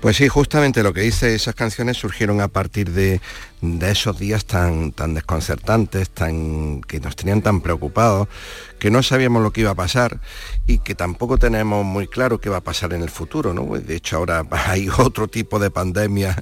[0.00, 3.20] Pues sí, justamente lo que dice, esas canciones surgieron a partir de,
[3.60, 8.28] de esos días tan, tan desconcertantes, tan, que nos tenían tan preocupados,
[8.78, 10.20] que no sabíamos lo que iba a pasar
[10.66, 13.54] y que tampoco tenemos muy claro qué va a pasar en el futuro.
[13.54, 13.64] ¿no?
[13.64, 16.36] Pues, De hecho, ahora hay otro tipo de pandemia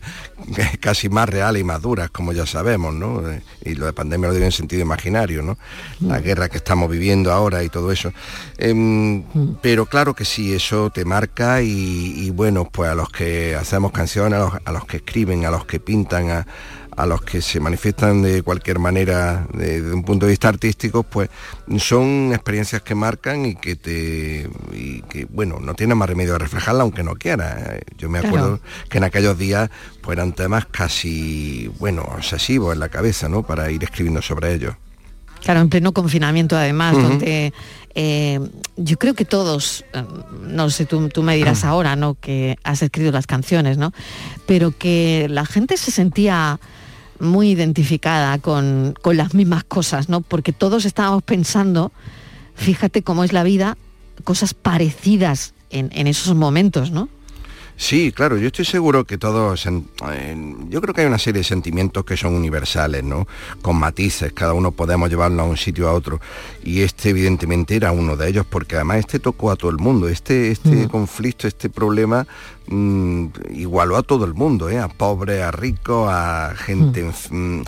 [0.81, 3.31] casi más real y más duras, como ya sabemos, ¿no?
[3.31, 5.59] Eh, Y lo de pandemia lo digo en sentido imaginario, ¿no?
[6.01, 8.13] La guerra que estamos viviendo ahora y todo eso.
[8.59, 9.23] Em,
[9.61, 13.93] pero claro que sí, eso te marca y, y bueno, pues a los que hacemos
[13.93, 16.47] canciones, a los, a los que escriben, a los que pintan, a,
[16.97, 21.03] a los que se manifiestan de cualquier manera de- desde un punto de vista artístico,
[21.03, 21.31] pues
[21.79, 26.39] son experiencias que marcan y que te y que bueno, no tiene más remedio de
[26.39, 27.57] reflejarla aunque no quiera.
[27.77, 28.37] Eh, Yo me Claro.
[28.37, 29.71] acuerdo que en aquellos días
[30.03, 33.43] pues eran temas casi bueno, obsesivos en la cabeza, ¿no?
[33.43, 34.75] Para ir escribiendo sobre ellos.
[35.43, 37.53] Claro, en pleno confinamiento además, donde
[37.97, 38.39] eh,
[38.77, 40.05] yo creo que todos, eh,
[40.43, 42.15] no sé, tú, tú me dirás ahora, ¿no?
[42.15, 43.93] Que has escrito las canciones, ¿no?
[44.47, 46.61] Pero que la gente se sentía
[47.19, 50.21] muy identificada con, con las mismas cosas, ¿no?
[50.21, 51.93] Porque todos estábamos pensando,
[52.55, 53.77] fíjate cómo es la vida,
[54.25, 57.09] cosas parecidas en, en esos momentos, ¿no?
[57.77, 59.89] Sí, claro, yo estoy seguro que todos, en-
[60.71, 63.27] yo creo que hay una serie de sentimientos que son universales, ¿no?
[63.61, 66.21] Con matices, cada uno podemos llevarlo a un sitio a otro.
[66.63, 70.09] Y este evidentemente era uno de ellos, porque además este tocó a todo el mundo.
[70.09, 72.25] Este, este conflicto, este problema
[72.69, 74.79] mm, igualó a todo el mundo, ¿eh?
[74.79, 77.05] A pobres, a ricos, a gente...
[77.05, 77.63] enf- mm,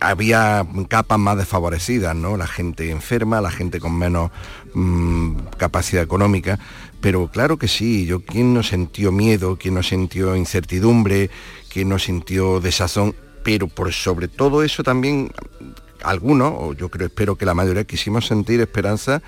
[0.00, 2.36] había capas más desfavorecidas, ¿no?
[2.36, 4.30] La gente enferma, la gente con menos
[4.74, 6.58] mm, capacidad económica.
[7.04, 11.28] Pero claro que sí, yo quién no sintió miedo, quién no sintió incertidumbre,
[11.70, 13.14] quién no sintió desazón,
[13.44, 15.30] pero por sobre todo eso también
[16.02, 19.20] algunos, o yo creo, espero que la mayoría quisimos sentir esperanza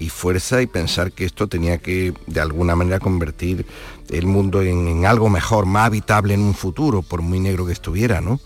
[0.00, 3.64] y fuerza y pensar que esto tenía que de alguna manera convertir
[4.08, 7.72] el mundo en, en algo mejor, más habitable en un futuro, por muy negro que
[7.72, 8.40] estuviera, ¿no?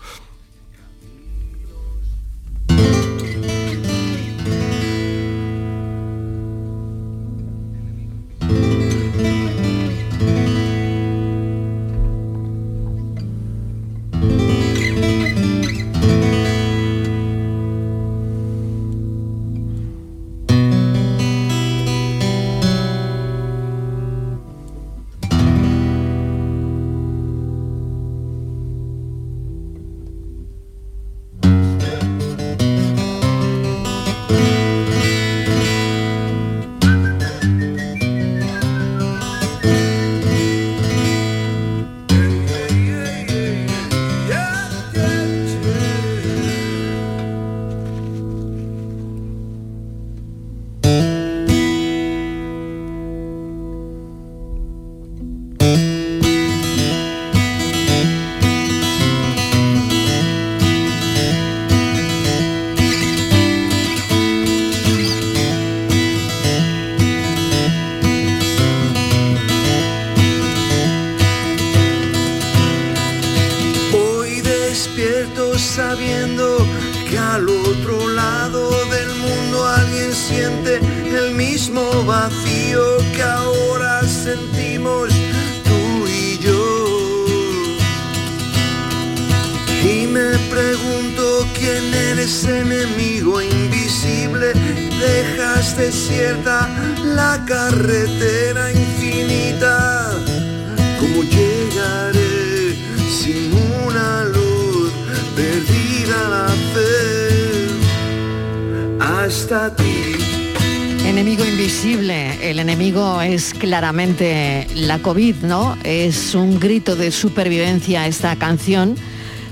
[115.05, 115.77] COVID, ¿no?
[115.83, 118.95] Es un grito de supervivencia esta canción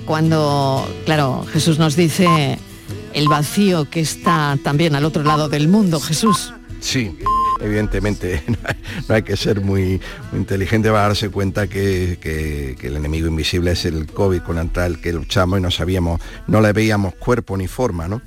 [0.04, 2.58] cuando, claro, Jesús nos dice
[3.14, 6.52] el vacío que está también al otro lado del mundo, Jesús.
[6.80, 7.16] Sí,
[7.62, 8.42] evidentemente
[9.08, 10.02] no hay, que ser muy,
[10.34, 15.60] inteligente para darse cuenta que, el enemigo invisible es el COVID contra el que luchamos
[15.60, 18.24] y no sabíamos, no le veíamos cuerpo ni forma, ¿no?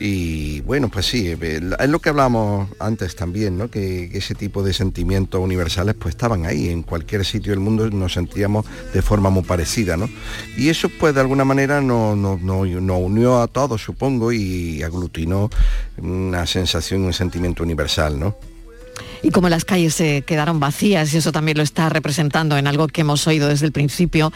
[0.00, 3.68] Y bueno, pues sí, eh, es lo que hablábamos antes también, ¿no?
[3.70, 8.12] Que, ese tipo de sentimientos universales pues estaban ahí, en cualquier sitio del mundo nos
[8.12, 10.08] sentíamos de forma muy parecida, ¿no?
[10.56, 15.50] Y eso pues de alguna manera nos, nos- nos unió a todos, supongo, y aglutinó
[15.96, 18.36] una sensación, un sentimiento universal, ¿no?
[19.22, 22.86] Y como las calles se quedaron vacías, y eso también lo está representando en algo
[22.88, 24.32] que hemos oído desde el principio,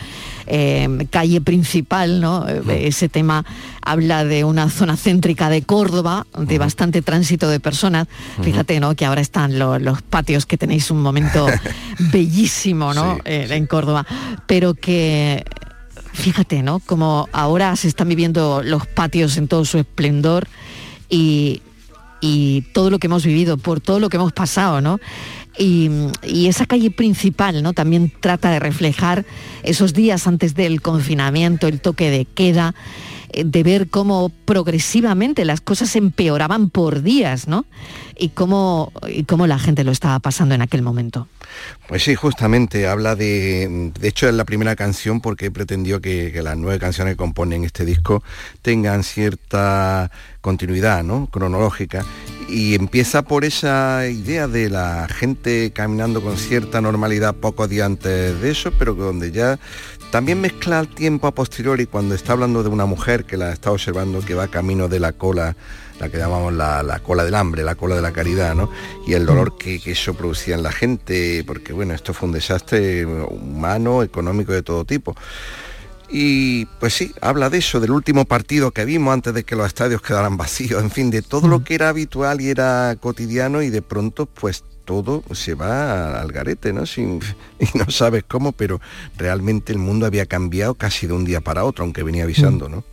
[0.46, 2.46] eh, calle principal, ¿no?
[2.48, 3.44] Eh, Ese tema
[3.84, 8.08] habla de una zona céntrica de Córdoba, de bastante tránsito de personas.
[8.42, 8.94] Fíjate, ¿no?
[8.94, 11.46] Que ahora están lo- los patios, que tenéis un momento
[12.12, 13.18] bellísimo, ¿no?
[13.24, 14.06] Eh, en Córdoba,
[14.46, 15.44] pero que
[16.12, 16.78] fíjate, ¿no?
[16.80, 20.46] Como ahora se están viviendo los patios en todo su esplendor
[21.08, 21.62] y,
[22.22, 25.00] y todo lo que hemos vivido, por todo lo que hemos pasado, ¿no?
[25.58, 25.90] Y,
[26.46, 27.72] esa calle principal, ¿no?
[27.74, 29.26] También trata de reflejar
[29.64, 32.74] esos días antes del confinamiento, el toque de queda,
[33.32, 37.64] de ver cómo progresivamente las cosas empeoraban por días, ¿no?
[38.16, 38.92] Y cómo,
[39.26, 41.28] cómo la gente lo estaba pasando en aquel momento.
[41.88, 46.42] Pues sí, justamente habla de, de hecho es la primera canción porque pretendió que, que
[46.42, 48.22] las nueve canciones que componen este disco
[48.62, 51.26] tengan cierta continuidad, ¿no?
[51.26, 52.04] Cronológica
[52.48, 58.40] y empieza por esa idea de la gente caminando con cierta normalidad pocos días antes
[58.40, 59.58] de eso, pero donde ya
[60.12, 63.72] también mezcla el tiempo a posteriori cuando está hablando de una mujer que la está
[63.72, 65.56] observando que va camino de la cola
[65.98, 68.70] la que llamamos la, la cola del hambre, la cola de la caridad, ¿no?
[69.06, 72.34] Y el dolor que, que eso producía en la gente, porque bueno, esto fue un
[72.34, 75.16] desastre humano, económico de todo tipo.
[76.10, 79.66] Y pues sí, habla de eso, del último partido que vimos antes de que los
[79.66, 83.70] estadios quedaran vacíos, en fin, de todo lo que era habitual y era cotidiano y
[83.70, 86.86] de pronto pues todo se va al garete, ¿no?
[86.86, 87.20] Sin,
[87.60, 88.80] y no sabes cómo, pero
[89.16, 92.84] realmente el mundo había cambiado casi de un día para otro, aunque venía avisando, ¿no?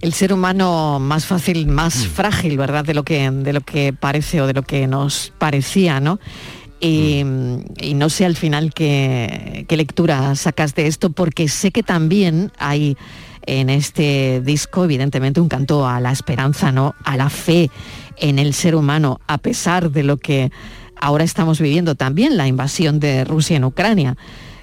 [0.00, 2.84] el ser humano más fácil, más frágil, ¿verdad?
[2.84, 6.18] De lo que de lo que parece o de lo que nos parecía, ¿no?
[6.80, 7.22] Y,
[7.78, 12.50] y no sé al final qué, qué lectura sacas de esto, porque sé que también
[12.58, 12.96] hay
[13.46, 16.94] en este disco, evidentemente, un canto a la esperanza, ¿no?
[17.04, 17.70] A la fe
[18.22, 20.50] en el ser humano, a pesar de lo que
[20.98, 24.16] ahora estamos viviendo, también la invasión de Rusia en Ucrania,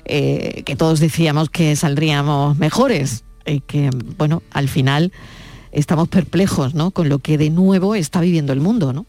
[0.06, 5.12] eh, que todos decíamos que saldríamos mejores, y que, bueno, al final
[5.72, 6.91] estamos perplejos, ¿no?
[6.91, 9.06] Con lo que de nuevo está viviendo el mundo, ¿no?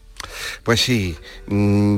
[0.63, 1.15] Pues sí,
[1.47, 1.97] mm,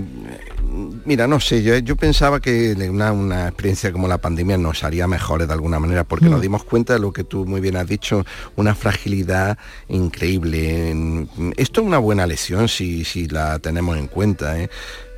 [1.06, 5.08] mira, no sé, yo, yo pensaba que una, una experiencia como la pandemia nos haría
[5.08, 7.88] mejores de alguna manera, porque nos dimos cuenta de lo que tú muy bien has
[7.88, 9.58] dicho, una fragilidad
[9.90, 11.28] increíble.
[11.58, 14.60] Esto es una buena lección si, si la tenemos en cuenta.
[14.60, 14.70] ¿eh?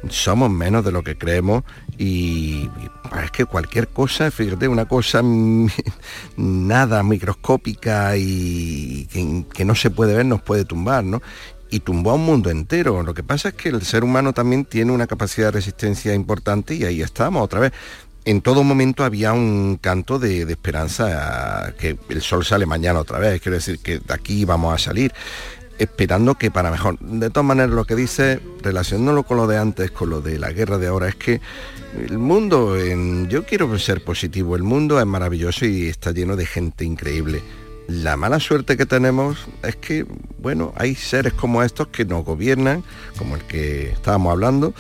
[0.10, 1.64] Somos menos de lo que creemos
[1.98, 2.70] y,
[3.10, 5.68] pues, es que cualquier cosa, fíjate, una cosa mm,
[6.38, 11.22] nada microscópica y que, que no se puede ver nos puede tumbar, ¿no?
[11.70, 13.04] Y tumbó a un mundo entero.
[13.04, 16.76] Lo que pasa es que el ser humano también tiene una capacidad de resistencia importante
[16.76, 17.74] y ahí estamos otra vez.
[18.26, 23.40] En todo momento había un canto de, esperanza, que el sol sale mañana otra vez,
[23.40, 25.14] quiero decir que de aquí vamos a salir,
[25.78, 26.98] esperando que para mejor.
[27.00, 30.52] De todas maneras, lo que dice, relacionándolo con lo de antes, con lo de la
[30.52, 31.40] guerra de ahora, es que
[32.00, 32.76] el mundo,
[33.30, 37.44] yo quiero ser positivo, el mundo es maravilloso y está lleno de gente increíble.
[37.88, 40.06] La mala suerte que tenemos es que,
[40.40, 42.84] bueno, hay seres como estos que nos gobiernan,
[43.18, 44.74] como el que estábamos hablando,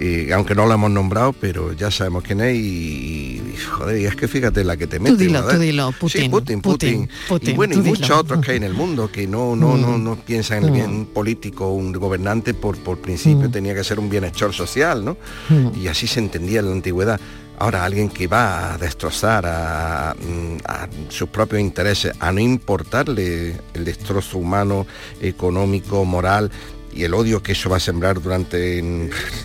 [0.00, 2.58] y aunque no lo hemos nombrado, pero ya sabemos quién es y,
[3.38, 5.16] y, joder, y es que fíjate la que te mete.
[5.16, 5.56] dilo, joder.
[5.56, 7.08] tú dilo, Sí, Putin, Putin, Putin, Putin.
[7.28, 7.96] Putin, y bueno, y tú dilo.
[7.96, 10.04] muchos otros que hay en el mundo que no, no, no, Mm.
[10.04, 14.10] no piensan en el bien político, un gobernante por, por principio tenía que ser un
[14.10, 15.16] bienhechor social, ¿no?
[15.50, 15.78] Mm.
[15.80, 17.20] Y así se entendía en la antigüedad.
[17.60, 20.16] Ahora, alguien que va a destrozar a,
[21.10, 24.86] sus propios intereses, a no importarle el destrozo humano,
[25.20, 26.50] económico, moral
[26.90, 28.82] y el odio que eso va a sembrar durante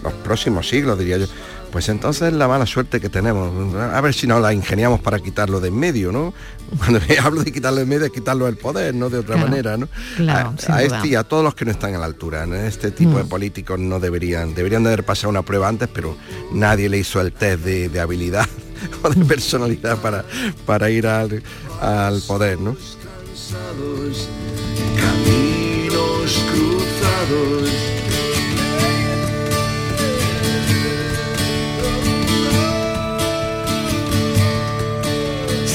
[0.01, 1.25] los próximos siglos, diría yo,
[1.71, 3.75] pues entonces la mala suerte que tenemos.
[3.75, 6.33] A ver si no la ingeniamos para quitarlo de en medio, ¿no?
[6.77, 9.09] Cuando hablo de quitarlo de en medio es quitarlo del poder, ¿no?
[9.09, 9.87] De otra Claro, manera, ¿no?
[10.17, 12.45] claro, a, este y a todos los que no están a la altura.
[12.45, 12.55] ¿no?
[12.55, 13.29] Este tipo de Mm.
[13.29, 16.15] políticos no deberían, deberían de haber pasado una prueba antes, pero
[16.51, 18.47] nadie le hizo el test de, de habilidad
[19.03, 20.23] o de personalidad para,
[20.65, 21.43] para ir al,
[21.81, 22.75] al poder, ¿no?
[24.99, 27.69] Caminos cruzados.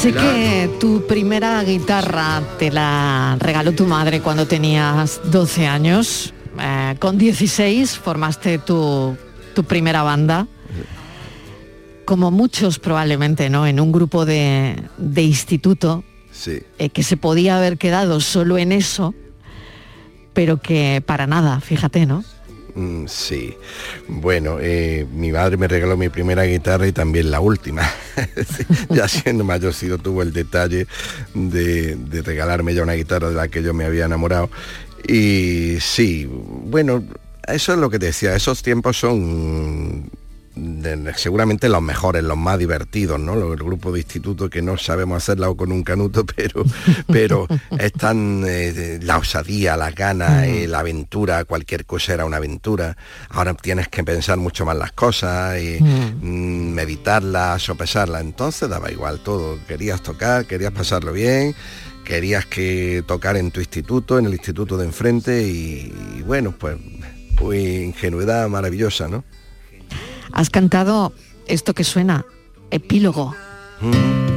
[0.00, 6.32] Sé que tu primera guitarra te la regaló tu madre cuando tenías 12 años.
[6.58, 9.16] Eh, con 16 formaste tu,
[9.54, 10.46] tu primera banda.
[12.06, 13.66] Como muchos probablemente, ¿no?
[13.66, 16.60] En un grupo de, de instituto Sí.
[16.78, 19.14] eh, que se podía haber quedado solo en eso,
[20.32, 22.24] pero que para nada, fíjate, ¿no?
[22.74, 23.54] Mm, Sí,
[24.08, 27.82] bueno, eh, mi madre me regaló mi primera guitarra y también la última.
[28.90, 30.86] Ya siendo mayorcito tuvo el detalle
[31.34, 34.50] de, de regalarme ya una guitarra de la que yo me había enamorado.
[35.06, 37.02] Y sí, bueno,
[37.46, 40.10] eso es lo que te decía, esos tiempos son
[40.80, 43.36] de- seguramente los mejores, los más divertidos, ¿no?
[43.36, 46.64] Los- El grupo de instituto que no sabemos hacerla con un canuto, pero,
[47.06, 47.46] pero
[47.78, 52.96] están eh, la osadía, la gana, eh, la aventura, cualquier cosa era una aventura.
[53.28, 58.22] Ahora tienes que pensar mucho más las cosas, y, mm, meditarlas, sopesarlas.
[58.22, 59.58] Entonces daba igual todo.
[59.66, 61.54] Querías tocar, querías pasarlo bien,
[62.04, 66.76] querías que tocar en tu instituto, en el instituto de enfrente y, y bueno, pues,
[67.36, 69.24] pues ingenuidad maravillosa, ¿no?
[70.32, 71.12] Has cantado
[71.46, 72.24] esto que suena,
[72.70, 73.34] epílogo.
[73.80, 74.29] Surge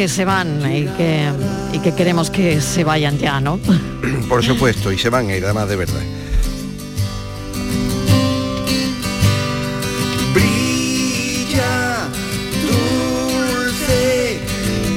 [0.00, 1.28] que se van y que,
[1.74, 3.60] y que queremos que se vayan ya, ¿no?
[4.30, 6.00] Por supuesto, y se van a ir además de verdad.
[10.32, 12.08] brilla
[12.62, 14.40] dulce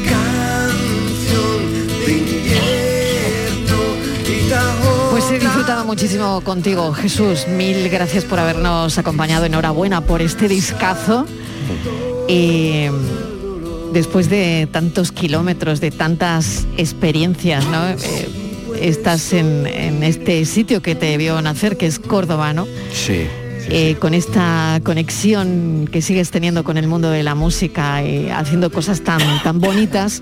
[0.06, 1.60] canción
[2.06, 3.80] de invierno
[4.26, 5.12] y Tahoe.
[5.12, 7.46] Pues he disfrutado muchísimo contigo, Jesús.
[7.50, 9.44] Mil gracias por habernos acompañado.
[9.44, 11.26] Enhorabuena por este discazo.
[12.30, 12.88] Y
[13.94, 17.88] después de tantos kilómetros, de tantas experiencias, ¿no?
[17.90, 17.98] Eh,
[18.82, 22.68] estás en, en este sitio que te vio nacer, que es Córdoba, ¿no?
[22.92, 23.28] Sí.
[23.70, 28.72] Eh, con esta conexión que sigues teniendo con el mundo de la música y haciendo
[28.72, 30.22] cosas tan, tan bonitas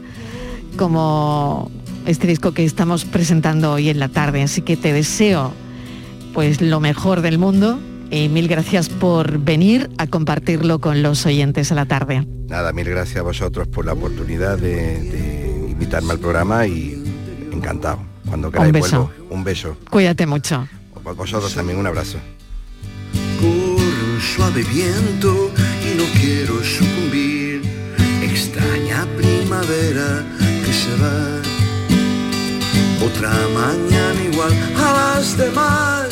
[0.78, 1.72] como
[2.06, 4.44] este disco que estamos presentando hoy en la tarde.
[4.44, 5.54] Así que te deseo
[6.34, 7.80] pues lo mejor del mundo
[8.12, 12.28] y mil gracias por venir a compartirlo con los oyentes a la tarde.
[12.48, 17.02] Nada, mil gracias a vosotros por la oportunidad de, de invitarme al programa y
[17.52, 18.00] encantado.
[18.28, 19.12] Cuando queráis beso.
[19.18, 19.34] vuelvo.
[19.34, 19.78] Un beso.
[19.90, 20.68] Cuídate mucho.
[21.04, 22.20] Por vosotros también un abrazo.
[23.40, 25.52] Corre un suave viento
[25.84, 27.62] y no quiero sucumbir.
[28.22, 31.42] Extraña primavera que se va.
[33.04, 36.11] Otra mañana igual a las demás.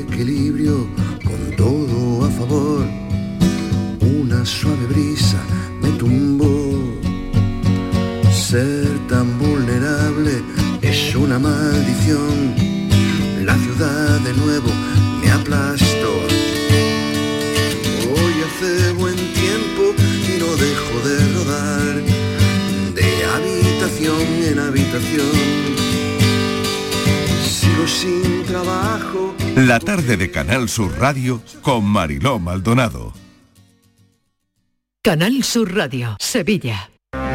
[0.00, 0.86] Equilibrio
[1.24, 2.86] con todo a favor.
[4.00, 5.40] Una suave brisa
[5.82, 6.78] me tumbó.
[8.30, 10.42] Ser tan vulnerable
[10.82, 12.54] es una maldición.
[13.44, 14.70] La ciudad de nuevo
[15.20, 16.12] me aplastó.
[18.14, 19.82] Hoy hace buen tiempo
[20.32, 21.94] y no dejo de rodar
[22.94, 25.97] de habitación en habitación.
[27.86, 29.34] Sigo sin trabajo.
[29.54, 33.12] La tarde de Canal Sur Radio con Mariló Maldonado.
[35.02, 36.90] Canal Sur Radio, Sevilla.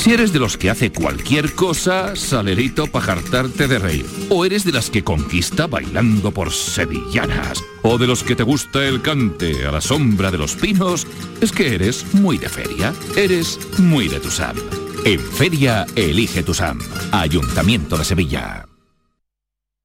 [0.00, 4.06] Si eres de los que hace cualquier cosa, salerito para jartarte de reír.
[4.30, 7.62] O eres de las que conquista bailando por sevillanas.
[7.82, 11.06] O de los que te gusta el cante a la sombra de los pinos.
[11.42, 12.94] Es que eres muy de feria.
[13.14, 14.56] Eres muy de Tusam.
[15.04, 16.78] En feria, elige Tusam.
[17.12, 18.69] Ayuntamiento de Sevilla.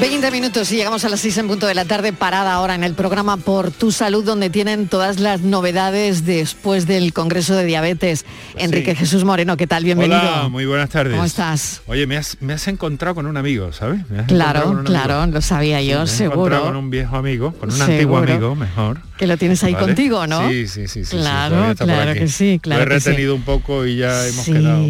[0.00, 2.84] 20 minutos y llegamos a las 6 en punto de la tarde, parada ahora en
[2.84, 8.24] el programa Por Tu Salud, donde tienen todas las novedades después del Congreso de Diabetes.
[8.56, 9.82] Enrique Jesús Moreno, ¿qué tal?
[9.82, 10.20] Bienvenido.
[10.20, 11.14] Hola, muy buenas tardes.
[11.14, 11.82] ¿Cómo estás?
[11.88, 14.00] Oye, me has, me has encontrado con un amigo, ¿sabes?
[14.02, 15.34] Encontrado Claro, claro, amigo.
[15.38, 16.62] lo sabía yo, Me has encontrado seguro.
[16.62, 17.92] con un viejo amigo, con un Seguro.
[17.94, 19.00] antiguo amigo, mejor.
[19.18, 19.86] Que lo tienes ahí ¿Vale?
[19.86, 20.48] contigo, ¿no?
[20.48, 21.04] Sí, sí, sí.
[21.04, 23.08] sí, sí, Claro, por claro que sí, claro Lo he que sí.
[23.10, 24.84] retenido un poco y ya hemos Sí, quedado.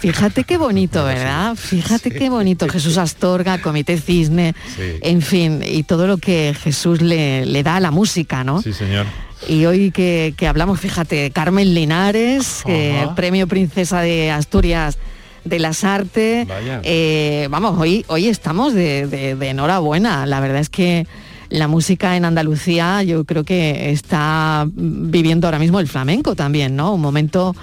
[0.00, 1.54] fíjate qué bonito, ¿verdad?
[1.54, 2.68] Fíjate qué bonito.
[2.68, 4.82] Jesús Astorga, Comité Cisne, Sí.
[5.02, 8.60] en fin, y todo lo que Jesús le, le da a la música, ¿no?
[8.60, 9.06] Sí, señor.
[9.48, 13.14] Y hoy que, que hablamos, fíjate, Carmen Linares, Ajá.
[13.14, 14.98] premio Princesa de Asturias
[15.44, 16.46] de las Artes.
[16.46, 16.80] Vaya.
[16.82, 20.26] Eh, vamos, hoy, hoy estamos de, de- de enhorabuena.
[20.26, 21.06] La verdad es que
[21.50, 26.94] la música en Andalucía yo creo que está viviendo ahora mismo el flamenco también, ¿no?
[26.94, 27.54] Un momento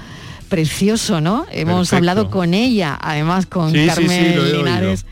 [0.50, 1.46] precioso, ¿no?
[1.52, 1.96] Hemos Perfecto.
[1.98, 4.58] hablado con ella, además con Sí, sí, sí, Carmen oído.
[4.58, 5.06] Linares.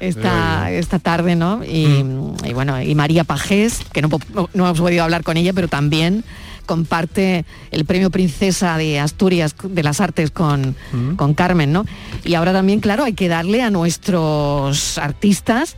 [0.00, 1.62] Esta, esta tarde, ¿no?
[1.64, 2.04] Y,
[2.44, 4.08] y bueno, y María Pajés, que no-
[4.52, 6.24] no hemos podido hablar con ella, pero también
[6.66, 11.14] comparte el premio Princesa de Asturias de las Artes con, Mm.
[11.16, 11.84] con Carmen, ¿no?
[12.24, 15.76] Y ahora también, claro, hay que darle a nuestros artistas,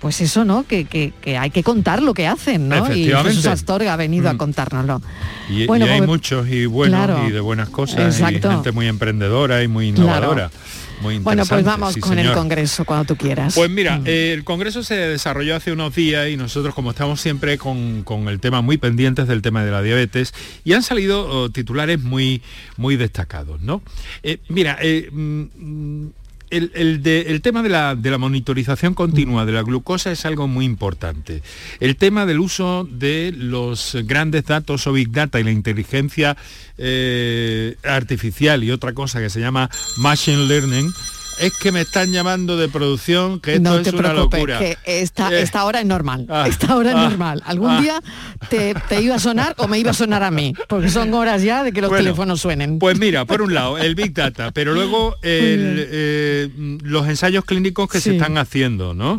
[0.00, 0.66] pues eso, ¿no?
[0.66, 2.92] Que, que- que hay que contar lo que hacen, ¿no?
[2.94, 3.04] Y.
[3.10, 4.38] Jesús Astorga ha venido a Mm.
[4.38, 5.02] contárnoslo.
[5.48, 7.28] Y, Bueno, y hay pues- muchos y buenos Claro.
[7.28, 8.48] y de buenas cosas Exacto.
[8.48, 10.08] y gente muy emprendedora y muy Claro.
[10.08, 10.50] innovadora.
[11.02, 12.30] Muy Bueno, pues vamos sí, con el.
[12.34, 13.54] Congreso cuando tú quieras.
[13.54, 17.56] Pues mira, eh, el Congreso se desarrolló hace unos días y nosotros como estamos siempre
[17.56, 21.48] con, con el tema muy pendientes del tema de la diabetes y han salido oh,
[21.48, 22.42] titulares muy,
[22.76, 23.80] muy destacados, ¿no?
[24.22, 26.06] Eh, mira, eh, mm,
[26.50, 30.24] el, el de- el tema de la, de la monitorización continua de la glucosa es
[30.26, 31.42] algo muy importante.
[31.80, 36.36] El tema del uso de los grandes datos o big data y la inteligencia
[36.78, 40.90] eh, artificial y otra cosa que se llama machine learning
[41.40, 44.58] es que me están llamando de producción que esto no es te una preocupes, locura.
[44.58, 46.26] que esta, Eh, esta hora es normal.
[46.28, 47.42] ah, esta hora es ah, normal.
[47.46, 47.80] Algún ah.
[47.80, 48.02] día
[48.48, 51.42] te, te iba a sonar o me iba a sonar a mí, porque son horas
[51.42, 52.78] ya de que los Bueno, teléfonos suenen.
[52.78, 56.48] Pues mira, por un lado, el Big Data, pero luego el, eh,
[56.82, 59.16] los ensayos clínicos que se están haciendo, ¿no?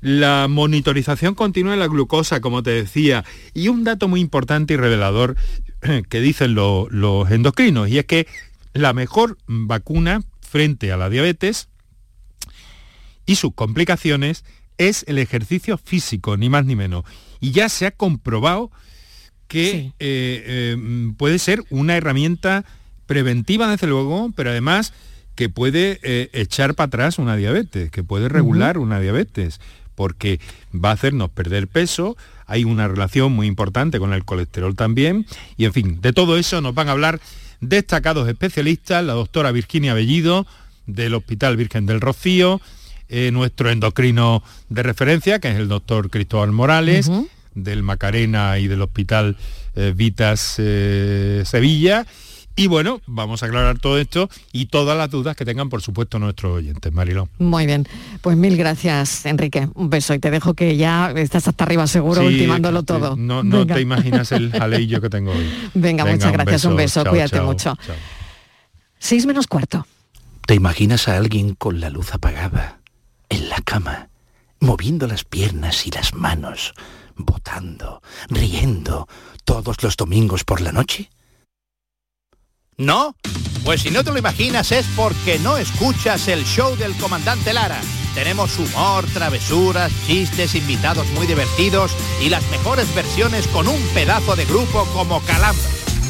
[0.00, 4.76] La monitorización continua de la glucosa, como te decía, y un dato muy importante y
[4.76, 5.36] revelador
[6.08, 8.26] que dicen lo- los endocrinos, y es que
[8.74, 10.22] la mejor vacuna
[10.52, 11.68] frente a la diabetes
[13.24, 14.44] y sus complicaciones
[14.76, 17.04] es el ejercicio físico, ni más ni menos.
[17.40, 18.70] Y ya se ha comprobado
[19.48, 22.66] que eh, eh, puede ser una herramienta
[23.06, 24.92] preventiva, desde luego, pero además
[25.36, 29.58] que puede eh, echar para atrás una diabetes, que puede regular una diabetes,
[29.94, 30.38] porque
[30.74, 35.24] va a hacernos perder peso, hay una relación muy importante con el colesterol también,
[35.56, 37.20] y en fin, de todo eso nos van a hablar
[37.62, 40.46] destacados especialistas, la doctora Virginia Bellido,
[40.86, 42.60] del Hospital Virgen del Rocío,
[43.08, 47.10] eh, nuestro endocrino de referencia, que es el doctor Cristóbal Morales,
[47.54, 49.36] del Macarena y del Hospital
[49.76, 52.06] eh, Vitas eh, Sevilla.
[52.54, 56.18] Y bueno, vamos a aclarar todo esto y todas las dudas que tengan, por supuesto,
[56.18, 57.30] nuestros oyentes, Marilón.
[57.38, 57.88] Muy bien,
[58.20, 59.68] pues mil gracias, Enrique.
[59.74, 63.16] Un beso y te dejo que ya estás hasta arriba seguro Sí, ultimándolo todo.
[63.16, 65.50] No, no te imaginas el jaleillo que tengo hoy.
[65.74, 67.76] Venga, muchas gracias, un beso, chao, cuídate chao, mucho.
[67.86, 67.96] chao.
[68.98, 69.86] Seis menos cuarto.
[70.46, 72.80] ¿Te imaginas a alguien con la luz apagada,
[73.30, 74.08] en la cama,
[74.60, 76.74] moviendo las piernas y las manos,
[77.16, 79.08] botando, riendo,
[79.44, 81.10] todos los domingos por la noche?
[82.76, 83.16] ¿No?
[83.64, 87.80] Pues si no te lo imaginas es porque no escuchas el show del comandante Lara.
[88.14, 94.44] Tenemos humor, travesuras, chistes, invitados muy divertidos y las mejores versiones con un pedazo de
[94.44, 95.62] grupo como Calambre.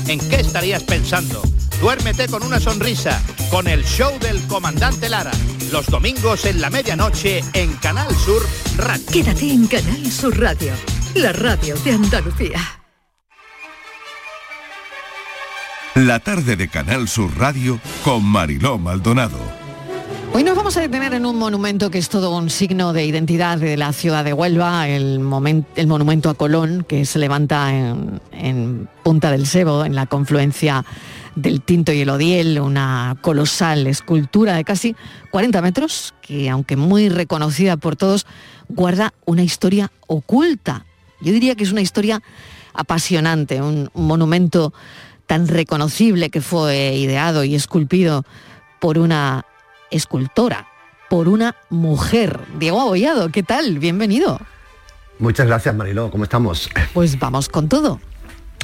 [0.08, 1.42] ¿En qué estarías pensando?
[1.80, 5.32] Duérmete con una sonrisa, con el show del comandante Lara.
[5.70, 8.42] Los domingos en la medianoche en Canal Sur
[8.76, 9.04] Radio.
[9.12, 10.72] Quédate en Canal Sur Radio,
[11.14, 12.81] la radio de Andalucía.
[15.94, 19.38] La tarde de Canal Sur Radio con Mariló Maldonado.
[20.32, 23.58] Hoy nos vamos a detener en un monumento que es todo un signo de identidad
[23.58, 29.46] de la ciudad de Huelva, el, monumento a Colón, que se levanta en, Punta del
[29.46, 30.86] Sebo, en la confluencia
[31.34, 34.96] del Tinto y el Odiel, una colosal escultura de casi
[35.30, 38.26] 40 metros, que aunque muy reconocida por todos,
[38.70, 40.86] guarda una historia oculta.
[41.20, 42.22] Yo diría que es una historia
[42.72, 44.72] apasionante, un monumento
[45.32, 48.26] tan reconocible que fue ideado y esculpido
[48.80, 49.46] por una
[49.90, 50.66] escultora,
[51.08, 52.38] por una mujer.
[52.58, 53.78] Diego Abollado, ¿qué tal?
[53.78, 54.38] Bienvenido.
[55.18, 56.10] Muchas gracias, Mariló.
[56.10, 56.68] ¿Cómo estamos?
[56.92, 57.98] Pues vamos con todo.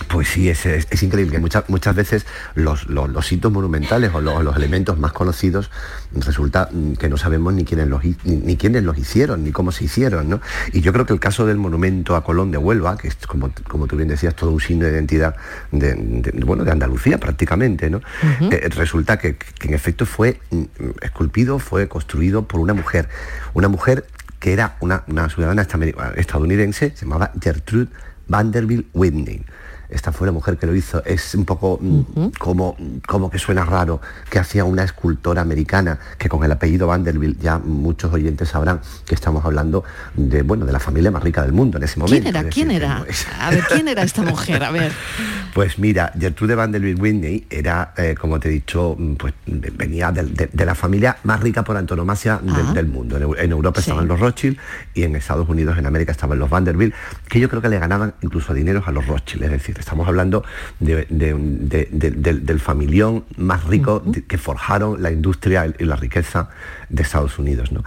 [0.07, 2.25] Pues sí, es, es- es increíble que muchas, muchas veces
[2.55, 5.71] los, los- los hitos monumentales o los, los elementos más conocidos
[6.15, 9.73] resulta mm, que no sabemos ni quiénes, los, ni, ni quiénes los hicieron, ni cómo
[9.73, 10.29] se hicieron.
[10.31, 10.41] ¿no?
[10.73, 13.51] Y yo creo que el caso del monumento a Colón de Huelva, que es, como,
[13.69, 15.37] como tú bien decías, todo un signo de identidad
[15.73, 18.01] de, de- bueno, de Andalucía prácticamente, ¿no?
[18.51, 20.63] Eh, resulta que, que en efecto fue mm,
[21.03, 23.09] esculpido, fue construido por una mujer.
[23.53, 24.07] Una mujer
[24.39, 27.89] que era una, una ciudadana estadounid- estadounidense, se llamaba Gertrude
[28.29, 29.45] Vanderbilt Whitney.
[29.91, 31.03] Esta fue la mujer que lo hizo.
[31.05, 32.77] Es un poco mm, como,
[33.07, 37.59] como que suena raro que hacía una escultora americana que con el apellido Vanderbilt ya
[37.59, 39.85] muchos oyentes sabrán que estamos hablando
[40.15, 42.23] de bueno de la familia más rica del mundo en ese momento.
[42.23, 42.49] ¿Quién era?
[42.51, 43.05] ¿Quién era?
[43.41, 44.63] A ver, ¿quién era esta mujer?
[44.63, 44.93] A ver.
[45.55, 50.49] pues mira, Gertrude Vanderbilt Whitney era, eh, como te he dicho, mm, pues venía de,
[50.53, 52.73] de la familia más rica por antonomasia del, Ah.
[52.75, 53.17] del mundo.
[53.39, 54.59] En Europa estaban los Rothschild
[54.95, 56.95] y en Estados Unidos, en América, estaban los Vanderbilt,
[57.29, 59.45] que yo creo que le ganaban incluso dineros a los Rothschild.
[59.45, 60.45] Es decir, estamos hablando
[60.81, 66.51] de- de- de- de- del, familión más rico que forjaron la industria y la riqueza
[66.89, 67.73] de Estados Unidos.
[67.73, 67.85] ¿no?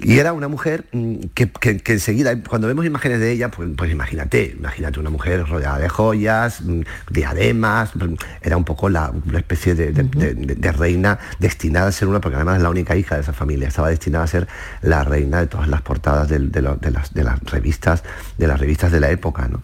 [0.00, 3.68] Y era una mujer mm, que, que- que enseguida, cuando vemos imágenes de ella, pues,
[3.76, 6.80] pues imagínate, imagínate una mujer rodeada de joyas, mm,
[7.10, 11.88] diademas, mm, era un poco la, una especie de, de- de- de- de reina destinada
[11.88, 14.28] a ser una, porque además es la única hija de esa familia, estaba destinada a
[14.28, 14.46] ser
[14.82, 16.28] la reina de todas las portadas
[16.62, 18.02] lo- las, de las revistas,
[18.38, 19.48] de las revistas de la época.
[19.48, 19.62] ¿no?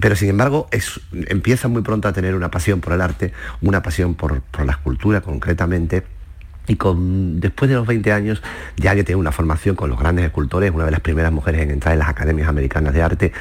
[0.00, 3.82] Pero sin embargo, es, empieza muy pronto a tener una pasión por el arte, una
[3.82, 6.04] pasión por, por la escultura concretamente.
[6.68, 8.42] Y con, después de los 20 años,
[8.76, 11.70] ya que tiene una formación con los grandes escultores, una de las primeras mujeres en
[11.70, 13.32] entrar en las academias americanas de arte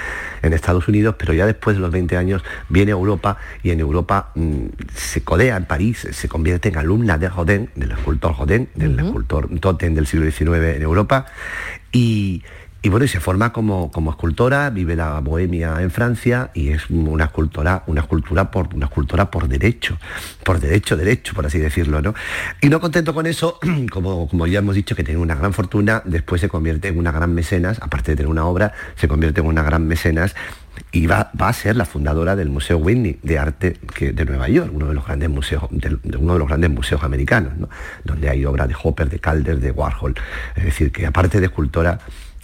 [0.42, 3.80] en Estados Unidos, pero ya después de los 20 años viene a Europa y en
[3.80, 4.66] Europa mm,
[4.96, 9.50] se codea en París, se convierte en alumna de Rodin, del escultor Rodin, del escultor
[9.60, 11.26] Totem del siglo XIX en Europa,
[11.92, 12.44] y,
[12.84, 17.26] y bueno, y se forma como, escultora, vive la bohemia en Francia y es una
[17.26, 20.00] escultora, una escultura por una escultora por derecho,
[20.44, 22.16] por derecho, derecho, por así decirlo, ¿no?
[22.60, 23.60] Y no contento con eso,
[23.92, 27.36] como, ya hemos dicho que tiene una gran fortuna, después se convierte en una gran
[27.36, 30.36] mecenas, aparte de tener una obra, se convierte en una gran mecenas
[30.92, 34.88] y va, a ser la fundadora del Museo Whitney de Arte de Nueva York, uno
[34.88, 37.70] de los grandes museos, uno de los grandes museos americanos, ¿no?
[38.04, 40.16] donde hay obras de Hopper, de Calder, de Warhol.
[40.56, 42.00] Es decir, que aparte de escultora,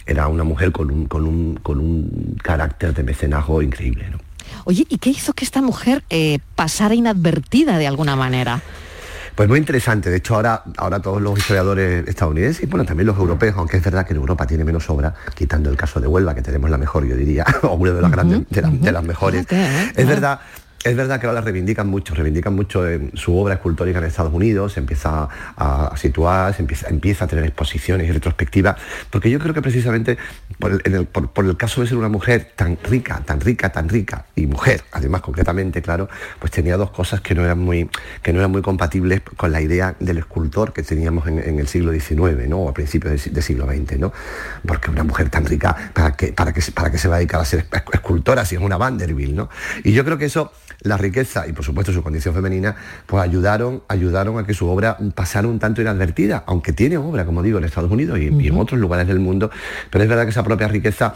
[0.08, 4.06] era una mujer con un, con un, con un carácter de mecenazgo increíble.
[4.10, 4.18] ¿no?
[4.64, 8.60] Oye, ¿y qué hizo que esta mujer eh, pasara inadvertida de alguna manera?
[9.34, 10.10] Pues muy interesante.
[10.10, 13.84] De hecho, ahora, ahora todos los historiadores estadounidenses y bueno, también los europeos, aunque es
[13.84, 16.78] verdad que en Europa tiene menos obra, quitando el caso de Huelva, que tenemos la
[16.78, 19.46] mejor, yo diría, o una de las grandes, de, las- de las mejores.
[19.94, 20.40] Es verdad.
[20.88, 24.32] Es verdad que ahora la reivindican mucho, reivindican mucho en su obra escultórica en Estados
[24.32, 28.76] Unidos, se empieza a, situar, se empieza, empieza a tener exposiciones y retrospectivas,
[29.10, 30.16] porque yo creo que precisamente
[30.58, 30.80] por
[31.44, 35.20] el, caso de ser una mujer tan rica, tan rica, tan rica, y mujer, además
[35.20, 36.08] concretamente, claro,
[36.38, 37.90] pues tenía dos cosas que no eran muy,
[38.22, 41.92] que no eran muy compatibles con la idea del escultor que teníamos en, el siglo
[41.92, 42.60] XIX, ¿no?
[42.60, 44.12] O a principios del, del siglo XX, ¿no?
[44.66, 47.18] Porque una mujer tan rica, ¿para qué, para qué, se- para qué se va a
[47.18, 49.50] dedicar a ser esc- escultora si es una Vanderbilt, ¿no?
[49.84, 50.50] Y yo creo que eso,
[50.82, 52.76] la riqueza y por supuesto su condición femenina,
[53.06, 57.42] pues ayudaron, ayudaron a que su obra pasara un tanto inadvertida, aunque tiene obra, como
[57.42, 59.50] digo, en Estados Unidos y, y en otros lugares del mundo,
[59.90, 61.14] pero es verdad que esa propia riqueza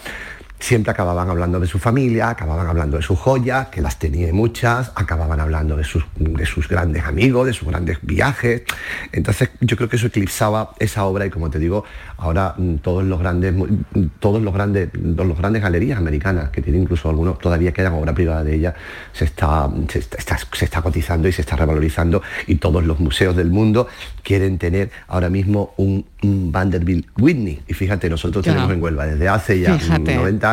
[0.62, 4.92] siempre acababan hablando de su familia, acababan hablando de sus joyas, que las tenía muchas,
[4.94, 8.62] acababan hablando de sus, de sus grandes amigos, de sus grandes viajes.
[9.10, 11.84] Entonces yo creo que eso eclipsaba esa obra y como te digo,
[12.16, 16.62] ahora mm, todos los grandes, mm, todos los grandes, todos los grandes galerías americanas, que
[16.62, 18.74] tienen incluso algunos todavía quedan obra privada de ella,
[19.12, 23.34] se está, se está, se está cotizando y se está revalorizando y todos los museos
[23.34, 23.88] del mundo
[24.22, 27.62] quieren tener ahora mismo un, un Vanderbilt Whitney.
[27.66, 28.60] Y fíjate, nosotros Claro.
[28.60, 30.14] tenemos en Huelva desde hace ya Fíjate.
[30.14, 30.51] 90 años,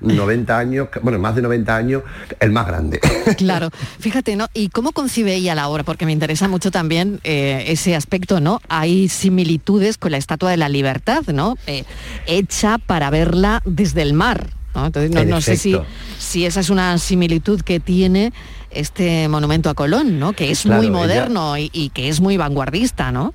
[0.00, 2.02] 90 años, bueno, más de 90 años,
[2.38, 3.00] el más grande.
[3.36, 4.46] Claro, fíjate, ¿no?
[4.54, 5.82] ¿Y cómo concibe ella la obra?
[5.84, 8.60] Porque me interesa mucho también eh, ese aspecto, ¿no?
[8.68, 11.56] Hay similitudes con la Estatua de la Libertad, ¿no?
[11.66, 11.84] Eh,
[12.26, 14.86] hecha para verla desde el mar, ¿no?
[14.86, 15.76] Entonces, no, En no sé si,
[16.18, 18.32] si esa es una similitud que tiene
[18.70, 20.32] este monumento a Colón, ¿no?
[20.32, 23.32] Que es Claro, muy ella- moderno y, y que es muy vanguardista, ¿no?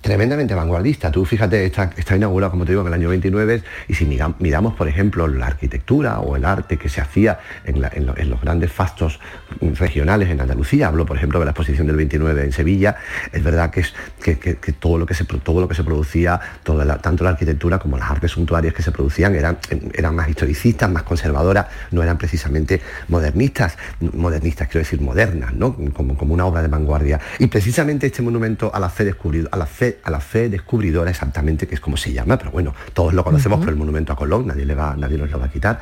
[0.00, 1.10] Tremendamente vanguardista.
[1.10, 4.74] Tú fíjate, está, inaugurado, como te digo, en el año 29 y si mira- miramos,
[4.74, 7.80] por ejemplo, la arquitectura o el arte que se hacía en,
[8.30, 9.20] los grandes fastos
[9.60, 12.96] regionales en Andalucía, hablo, por ejemplo, de la exposición del 29 en Sevilla,
[13.30, 13.84] es verdad que,
[14.72, 15.24] todo, lo que se,
[15.84, 16.40] producía,
[17.02, 19.58] tanto la arquitectura como las artes suntuarias que se producían eran,
[20.14, 25.52] más historicistas, más conservadoras, no eran precisamente modernistas, modernistas quiero decir modernas,
[25.92, 27.20] como, una obra de vanguardia.
[27.38, 31.10] Y precisamente este monumento a la fe descubridora, a la fe, a la fe descubridora
[31.10, 34.16] exactamente, que es como se llama, pero bueno, todos lo conocemos por el monumento a
[34.16, 35.80] Colón, nadie, le va, nadie nos lo va a quitar.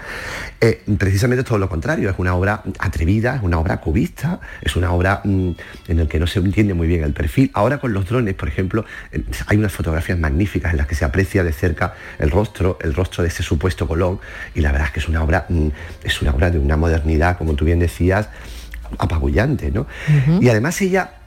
[0.61, 4.93] Eh, precisamente todo lo contrario, es una obra atrevida, es una obra cubista, es una
[4.93, 5.51] obra mm,
[5.89, 7.51] en el que no se entiende muy bien el perfil.
[7.55, 11.05] Ahora con los drones, por ejemplo, eh, hay unas fotografías magníficas en las que se
[11.05, 14.21] aprecia de cerca el rostro, el rostro de ese supuesto Colón,
[14.55, 15.69] y la verdad es que es una obra, mm,
[16.05, 18.29] es una obra de una modernidad, como tú bien decías,
[18.99, 19.87] apabullante, ¿no?
[20.41, 21.18] Y además ella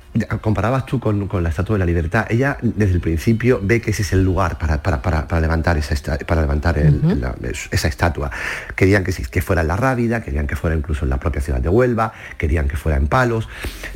[0.42, 3.92] comparabas tú con, con la Estatua de la Libertad, ella desde el principio ve que
[3.92, 7.34] ese es el lugar para, para- para- para levantar, esa, esta- para levantar el- la-
[7.72, 8.30] esa estatua.
[8.76, 11.70] Querían que, fuera en la Rábida, querían que fuera incluso en la propia ciudad de
[11.70, 13.48] Huelva, querían que fuera en Palos,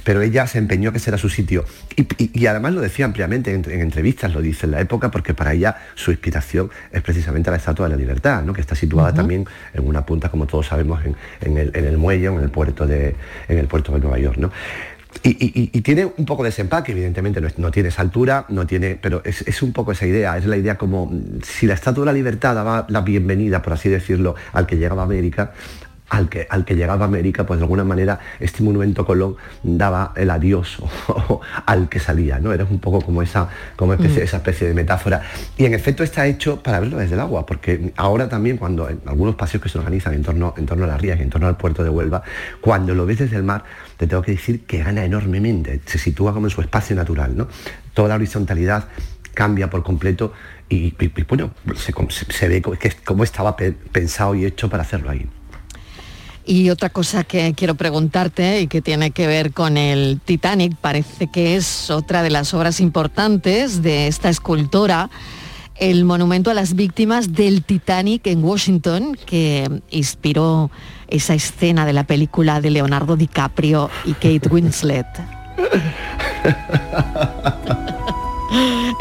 [0.05, 1.65] pero ella se empeñó que ese era su sitio.
[1.97, 5.11] Y, y- y además lo decía ampliamente en, en entrevistas, lo dice en la época,
[5.11, 8.53] porque para ella su inspiración es precisamente la Estatua de la Libertad, ¿no?
[8.53, 11.97] que está situada también en una punta, como todos sabemos, en, en el, en el
[11.97, 13.15] muelle, en el puerto de,
[13.49, 14.37] en el puerto de Nueva York.
[14.37, 14.51] ¿no?
[15.23, 18.97] Y, tiene un poco de ese empaque, evidentemente no, no tiene esa altura, no tiene,
[19.01, 22.03] pero es, es un poco esa idea, es la idea como mm, si la Estatua
[22.03, 25.53] de la Libertad daba la bienvenida, por así decirlo, al que llegaba a América,
[26.15, 30.13] al que, al que llegaba a América, pues de alguna manera este monumento Colón daba
[30.15, 30.77] el adiós
[31.65, 32.53] al que salía, ¿no?
[32.53, 34.23] Era un poco como esa, como especie- Mm.
[34.23, 35.21] esa especie de metáfora.
[35.57, 39.01] Y en efecto está hecho para verlo desde el agua, porque ahora también cuando en
[39.05, 41.57] algunos paseos que se organizan en torno, en torno a las rías, en torno al
[41.57, 42.23] puerto de Huelva,
[42.61, 43.63] cuando lo ves desde el mar,
[43.97, 47.47] te tengo que decir que gana enormemente, se sitúa como en su espacio natural, ¿no?
[47.93, 48.85] Toda la horizontalidad
[49.33, 50.31] cambia por completo
[50.69, 54.33] y, y- y, bueno, se, se- se ve co- que es- cómo estaba pe- pensado
[54.35, 55.27] y hecho para hacerlo ahí.
[56.45, 61.27] Y otra cosa que quiero preguntarte y que tiene que ver con el Titanic, parece
[61.27, 65.09] que es otra de las obras importantes de esta escultora,
[65.75, 70.69] el monumento a las víctimas del Titanic en Washington, que inspiró
[71.07, 75.07] esa escena de la película de Leonardo DiCaprio y Kate Winslet.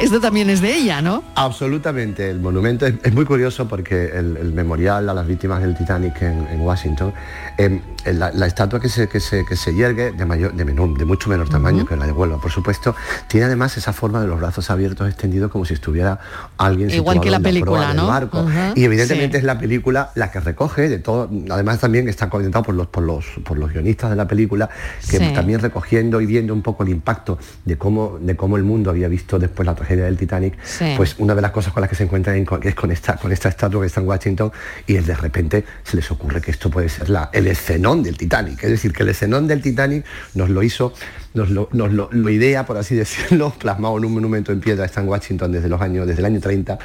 [0.00, 1.22] Esto también es de ella, ¿no?
[1.36, 5.76] Absolutamente, el monumento es, es muy curioso porque el, el memorial a las víctimas del
[5.76, 7.12] Titanic en, en Washington,
[7.56, 7.80] em,
[8.12, 11.04] la, la estatua que se, que se, que se yergue, de, mayor, de, menor- de
[11.04, 12.94] mucho menor tamaño que la de Huelva, por supuesto,
[13.28, 16.18] tiene además esa forma de los brazos abiertos extendidos como si estuviera
[16.58, 18.08] alguien Igual que la en película, ¿no?
[18.08, 18.44] barco.
[18.74, 19.38] Y evidentemente sí.
[19.38, 23.02] es la película la que recoge de todo, además también está comentado por los, por
[23.04, 24.68] los, por los guionistas de la película,
[25.08, 25.32] que Sí.
[25.32, 29.08] también recogiendo y viendo un poco el impacto de cómo, de cómo el mundo había
[29.08, 30.94] visto después la tragedia del Titanic, Sí.
[30.96, 33.32] pues una de las cosas con las que se encuentran en- es con esta, con
[33.32, 34.52] esta estatua que está en Washington
[34.86, 38.16] y es de repente se les ocurre que esto puede ser la, el escenón del
[38.16, 38.62] Titanic.
[38.64, 40.92] Es decir, que el escenón del Titanic nos lo hizo,
[41.34, 44.84] nos lo, nos lo- lo idea, por así decirlo, plasmado en un monumento en piedra,
[44.84, 46.78] está en Washington desde los años, desde el año 30,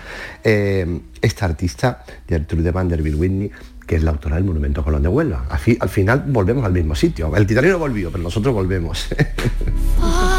[0.44, 3.52] eh, esta artista, Gertrude Vanderbilt Whitney,
[3.88, 5.46] que es la autora del Monumento Colón de Huelva.
[5.50, 7.36] Al, fi- al final volvemos al mismo sitio.
[7.36, 9.08] El Titanic no volvió, pero nosotros volvemos.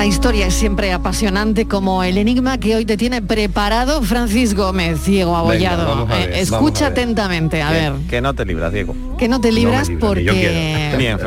[0.00, 4.98] La historia es siempre apasionante como el enigma que hoy te tiene preparado Francis Gómez,
[5.02, 5.86] ciego abollado.
[5.86, 6.98] vamos a ver, Eh, vamos escucha a ver.
[7.00, 7.92] atentamente, a ver.
[8.08, 8.96] Que no te libras, Diego.
[9.18, 10.94] Que no te libras libro, yo porque.
[10.96, 11.18] Ni eh,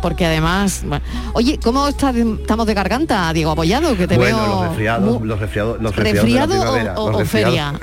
[0.00, 1.04] porque además, bueno.
[1.34, 3.94] oye, ¿cómo está estamos de garganta, Diego Abollado?
[3.98, 7.20] Que te bueno, veo los resfriados, mu- los resfriados, los resfriados resfriado o, o- los
[7.20, 7.74] o feria.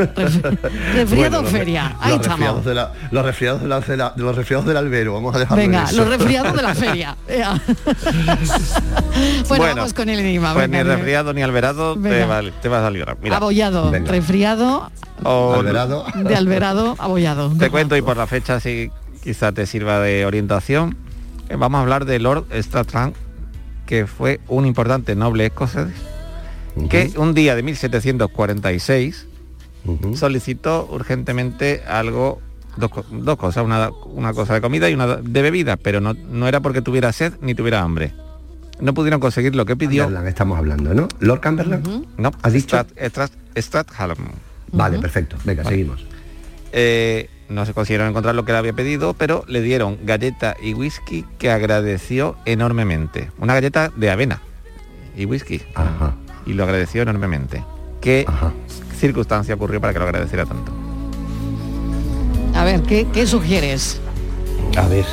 [0.96, 1.96] resfriado o feria.
[2.00, 2.66] Ahí los estamos.
[2.66, 5.40] de la- los resfriados de la, de la- de los resfriados del albero, vamos a
[5.40, 5.98] dejarlo en Venga, eso.
[5.98, 7.16] los resfriados de la feria.
[7.28, 7.62] Ea.
[9.48, 10.39] bueno, vamos con el enigma.
[10.54, 13.18] Pues ni resfriado ni alberado te, vale, te vas a librar.
[13.22, 13.38] Mira.
[13.38, 14.12] Abollado, Venga.
[14.12, 14.92] resfriado,
[15.24, 16.06] O- Alberado.
[16.16, 17.52] de alberado, abollado.
[17.58, 18.92] Te cuento y por la fecha si
[19.24, 20.96] quizá te sirva de orientación.
[21.50, 23.14] Eh, Vamos a hablar de Lord Stratland,
[23.86, 25.88] que fue un importante noble escocés,
[26.90, 29.28] que un día de 1746
[30.16, 32.42] solicitó urgentemente algo,
[32.78, 36.48] dos, dos cosas, una, una cosa de comida y una de bebida, pero no, no
[36.48, 38.14] era porque tuviera sed ni tuviera hambre.
[38.80, 40.04] No pudieron conseguir lo que pidió.
[40.06, 41.08] Cumberland estamos hablando, ¿no?
[41.20, 42.06] Lord Cumberland.
[42.18, 42.78] No, ¿Has dicho?
[42.78, 44.18] Strat- Strat- Strathallam.
[44.72, 45.36] Vale, perfecto.
[45.44, 45.76] Venga, Vale.
[45.76, 46.06] seguimos.
[46.72, 50.74] Eh, no se consiguieron encontrar lo que le había pedido, pero le dieron galleta y
[50.76, 53.32] whisky que agradeció enormemente.
[53.40, 54.42] Una galleta de avena
[55.18, 55.62] y whisky.
[56.46, 57.64] Y lo agradeció enormemente.
[58.02, 58.26] ¿Qué
[58.98, 60.72] circunstancia ocurrió para que lo agradeciera tanto?
[62.56, 64.00] A ver, ¿qué, qué sugieres?
[64.78, 65.06] A ver.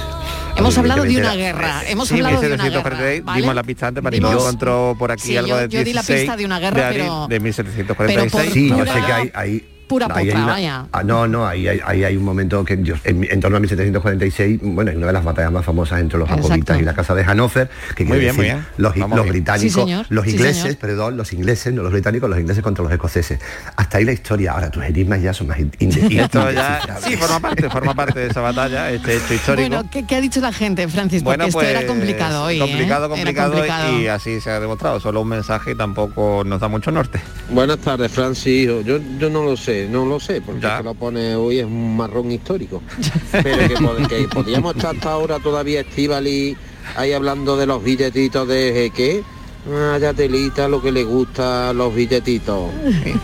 [0.57, 1.83] Hemos hablado de una guerra.
[1.87, 3.25] Hemos Sí, hablado de una 1746, guerra.
[3.27, 3.41] ¿vale?
[3.43, 5.93] dimos la pista antes, para no encontró por aquí Sí, algo yo- de yo di
[5.93, 8.33] la 16 pista de una guerra, abril pero- de 1746.
[8.33, 9.31] pero por Sí, yo pura- sé que hay...
[9.35, 10.87] hay pura potra, una- vaya.
[10.93, 13.61] ah, no, no, ahí hay, ahí hay un momento que Dios, en, en torno a
[13.61, 16.83] 1746, bueno, es una de las batallas más famosas entre los jacobitas Exacto.
[16.83, 18.67] y la casa de Hannover, que Muy quiere bien, muy decir bien.
[18.79, 19.33] los, Vamos los bien.
[19.35, 20.07] británicos, Sí, señor.
[20.09, 20.77] los Sí, ingleses, señor.
[20.79, 23.39] perdón, los ingleses, no los británicos, los ingleses contra los escoceses.
[23.77, 24.53] Hasta ahí la historia.
[24.53, 28.41] Ahora tus enigmas ya son más Esto ya, sí, forma parte, forma parte de esa
[28.41, 29.69] batalla, este hecho histórico.
[29.69, 31.23] Bueno, ¿qué, qué ha dicho la gente, Francis?
[31.23, 32.57] Porque Bueno, esto pues, era complicado hoy.
[32.57, 32.61] ¿eh?
[32.61, 34.01] Complicado, Era complicado, complicado.
[34.01, 35.01] y así se ha demostrado.
[35.01, 37.21] Solo un mensaje y tampoco nos da mucho norte.
[37.51, 38.67] Buenas tardes, Francis.
[38.85, 41.97] Yo, yo no lo sé, no lo sé, porque que lo pone hoy es un
[41.97, 42.83] marrón histórico.
[43.33, 46.57] Pero que, pod- que podíamos estar hasta ahora todavía Estivali
[46.97, 49.23] ahí hablando de los billetitos de qué.
[49.69, 52.71] Ah, ya telita lo que le gusta los billetitos.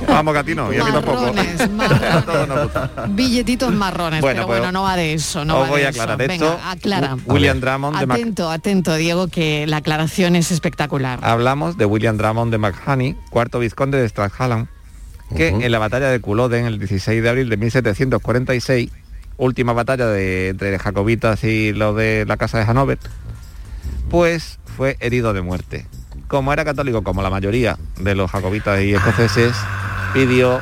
[0.09, 1.33] Vamos, Gatino, y a mí tampoco.
[1.33, 1.71] Marrones,
[3.11, 5.87] Billetitos marrones, Bueno, pero pues, bueno, no va de eso, no os va voy de
[5.87, 6.03] a eso.
[6.03, 6.61] aclarar Venga, esto.
[6.69, 7.17] aclara.
[7.27, 11.21] William Drummond de Mac- Atento, atento, Diego, que la aclaración es espectacular.
[11.23, 14.67] Hablamos de William Drummond de McHoney, cuarto vizconde de Strathallam,
[15.37, 18.91] que en la batalla de Culloden, el 16 de abril de 1746,
[19.37, 22.99] última batalla de, entre jacobitas y los de la casa de Hanover,
[24.11, 25.87] pues fue herido de muerte.
[26.29, 29.55] Como era católico, como la mayoría de los jacobitas y escoceses,
[30.15, 30.61] pidió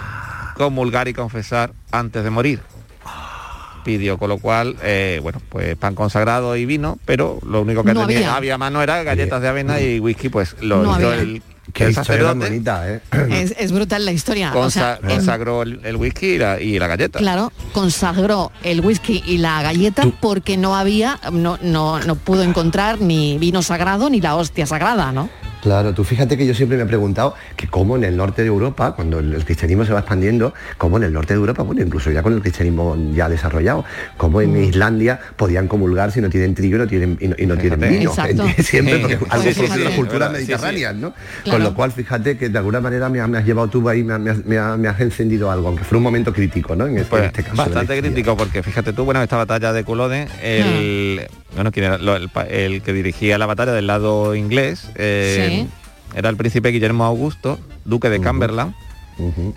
[0.56, 2.60] comulgar y confesar antes de morir.
[3.84, 7.94] Pidió, con lo cual, eh, bueno, pues pan consagrado y vino, pero lo único que
[7.94, 8.36] No tenía había.
[8.36, 11.42] había a mano era galletas de avena y whisky, pues lo No hizo el,
[11.72, 13.00] Qué el historia tan sacerdote, bonita, ¿eh?
[13.42, 14.52] Es, es brutal la historia.
[14.54, 17.18] O sea, consa- en- consagró el, el whisky y la, y la galleta.
[17.18, 23.00] Claro, consagró el whisky y la galleta porque no había, no, no, no pudo encontrar
[23.00, 25.28] ni vino sagrado ni la hostia sagrada, ¿no?
[25.62, 28.48] Claro, tú fíjate que yo siempre me he preguntado que cómo en el norte de
[28.48, 32.10] Europa, cuando el, cristianismo se va expandiendo, cómo en el norte de Europa, bueno, incluso
[32.10, 33.84] ya con el cristianismo ya desarrollado,
[34.16, 37.46] cómo en Islandia podían comulgar si no tienen trigo y no tienen, y no, y
[37.46, 38.10] no tienen vino.
[38.10, 38.44] Exacto.
[38.62, 39.00] Siempre, Sí.
[39.00, 40.40] porque Pues algo de las culturas Sí, sí.
[40.42, 41.12] mediterráneas, ¿no?
[41.44, 41.58] Claro.
[41.58, 44.02] Con lo cual, fíjate que de alguna manera me, ha- me has llevado tú ahí,
[44.02, 46.74] me, ha- me has- me ha- me has encendido algo, aunque fue un momento crítico,
[46.74, 46.86] ¿no?
[46.86, 47.56] En, este- Pues, en este caso.
[47.56, 48.02] bastante historia.
[48.02, 51.98] crítico porque fíjate tú, bueno, esta batalla de Culloden, el, bueno, ¿quién era?
[51.98, 55.66] Lo- el, que dirigía la batalla del lado inglés eh,
[56.14, 58.74] era el príncipe Guillermo Augusto, duque de Cumberland,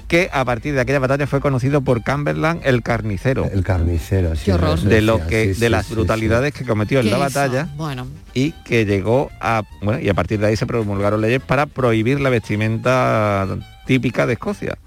[0.09, 3.49] que a partir de aquella batalla fue conocido por Cumberland el carnicero.
[3.51, 4.51] El carnicero, sí.
[4.51, 4.77] horror.
[4.81, 7.23] De lo que, sí, de sí, las sí, brutalidades que cometió en ¿Qué la hizo?
[7.39, 11.41] batalla Bueno, y que llegó a bueno y a partir de ahí se promulgaron leyes
[11.41, 13.47] para prohibir la vestimenta
[13.85, 14.77] típica de Escocia.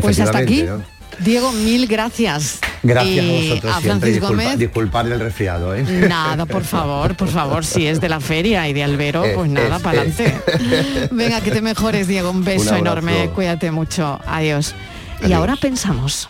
[0.00, 0.64] pues hasta aquí.
[1.22, 2.58] Diego, mil gracias.
[2.82, 4.10] Gracias Y a vosotros a siempre.
[4.12, 4.58] Francis Gómez.
[4.58, 5.82] disculpar el resfriado, ¿eh?
[6.08, 9.50] Nada, por favor, por favor, si es de la feria y de Albero, Eh, pues
[9.50, 10.40] nada, eh, para adelante.
[11.10, 14.74] Venga, que te mejores, Diego, un beso Un enorme, cuídate mucho, adiós.
[15.26, 16.28] Y ahora pensamos.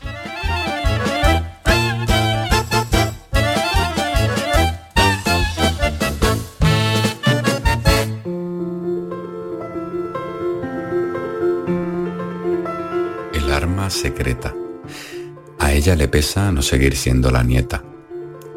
[13.32, 14.53] El arma secreta.
[15.61, 17.84] A ella le pesa no seguir siendo la nieta.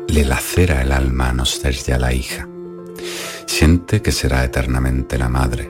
[0.08, 2.47] Le lacera el alma no ser ya la hija.
[3.45, 5.70] Siente que será eternamente la madre.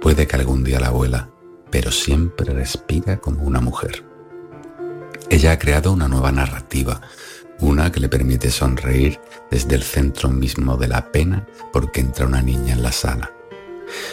[0.00, 1.28] Puede que algún día la abuela,
[1.70, 4.06] pero siempre respira como una mujer.
[5.28, 7.02] Ella ha creado una nueva narrativa,
[7.60, 12.40] una que le permite sonreír desde el centro mismo de la pena porque entra una
[12.40, 13.30] niña en la sala.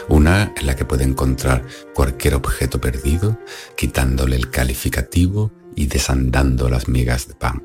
[0.10, 1.64] Una en la que puede encontrar
[1.94, 3.40] cualquier objeto perdido,
[3.78, 7.64] quitándole el calificativo y desandando las migas de pan.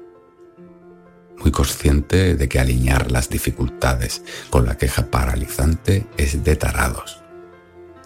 [1.39, 7.23] Muy consciente de que alinear las dificultades con la queja paralizante es de tarados.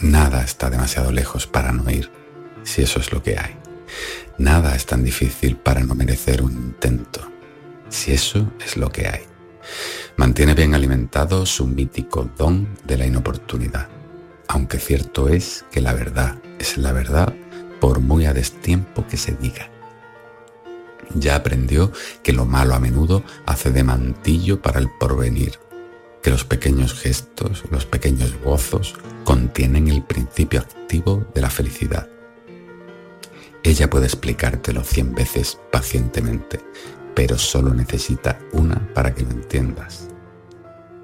[0.01, 2.11] Nada está demasiado lejos para no ir,
[2.63, 3.57] si eso es lo que hay.
[4.37, 7.21] Nada es tan difícil para no merecer un intento,
[7.89, 9.23] si eso es lo que hay.
[10.17, 13.89] Mantiene bien alimentado su mítico don de la inoportunidad,
[14.49, 17.33] aunque cierto es que la verdad es la verdad
[17.81, 19.72] por muy a destiempo que se diga.
[21.15, 21.93] Ya aprendió
[22.23, 25.59] que lo malo a menudo hace de mantillo para el porvenir,
[26.23, 28.95] que los pequeños gestos, los pequeños gozos
[29.25, 32.09] contienen el principio activo de la felicidad.
[33.63, 36.61] Ella puede explicártelo cien veces pacientemente,
[37.15, 40.09] pero solo necesita una para que lo entiendas.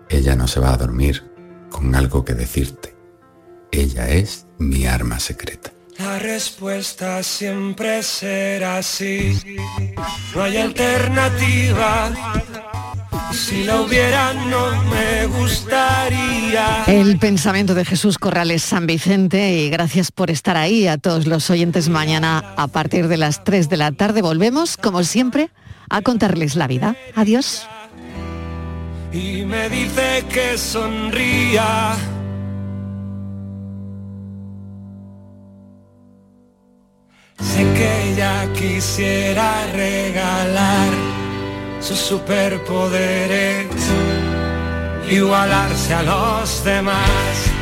[0.09, 1.31] Ella no se va a dormir
[1.71, 2.97] con algo que decirte.
[3.71, 5.73] Ella es mi arma secreta.
[5.99, 9.39] La respuesta siempre será sí.
[10.35, 12.11] No hay alternativa.
[13.33, 16.85] Si la hubiera no me gustaría.
[16.87, 21.51] El pensamiento de Jesús Corrales San Vicente y gracias por estar ahí a todos los
[21.51, 24.23] oyentes mañana a partir de las 3 de la tarde.
[24.23, 25.51] Volvemos, como siempre,
[25.91, 26.97] a contarles la vida.
[27.17, 27.67] Adiós.
[29.13, 31.97] Y me dice que sonría.
[37.41, 40.91] Sé que ella quisiera regalar
[41.81, 43.69] sus superpoderes,
[45.09, 47.58] igualarse a los demás.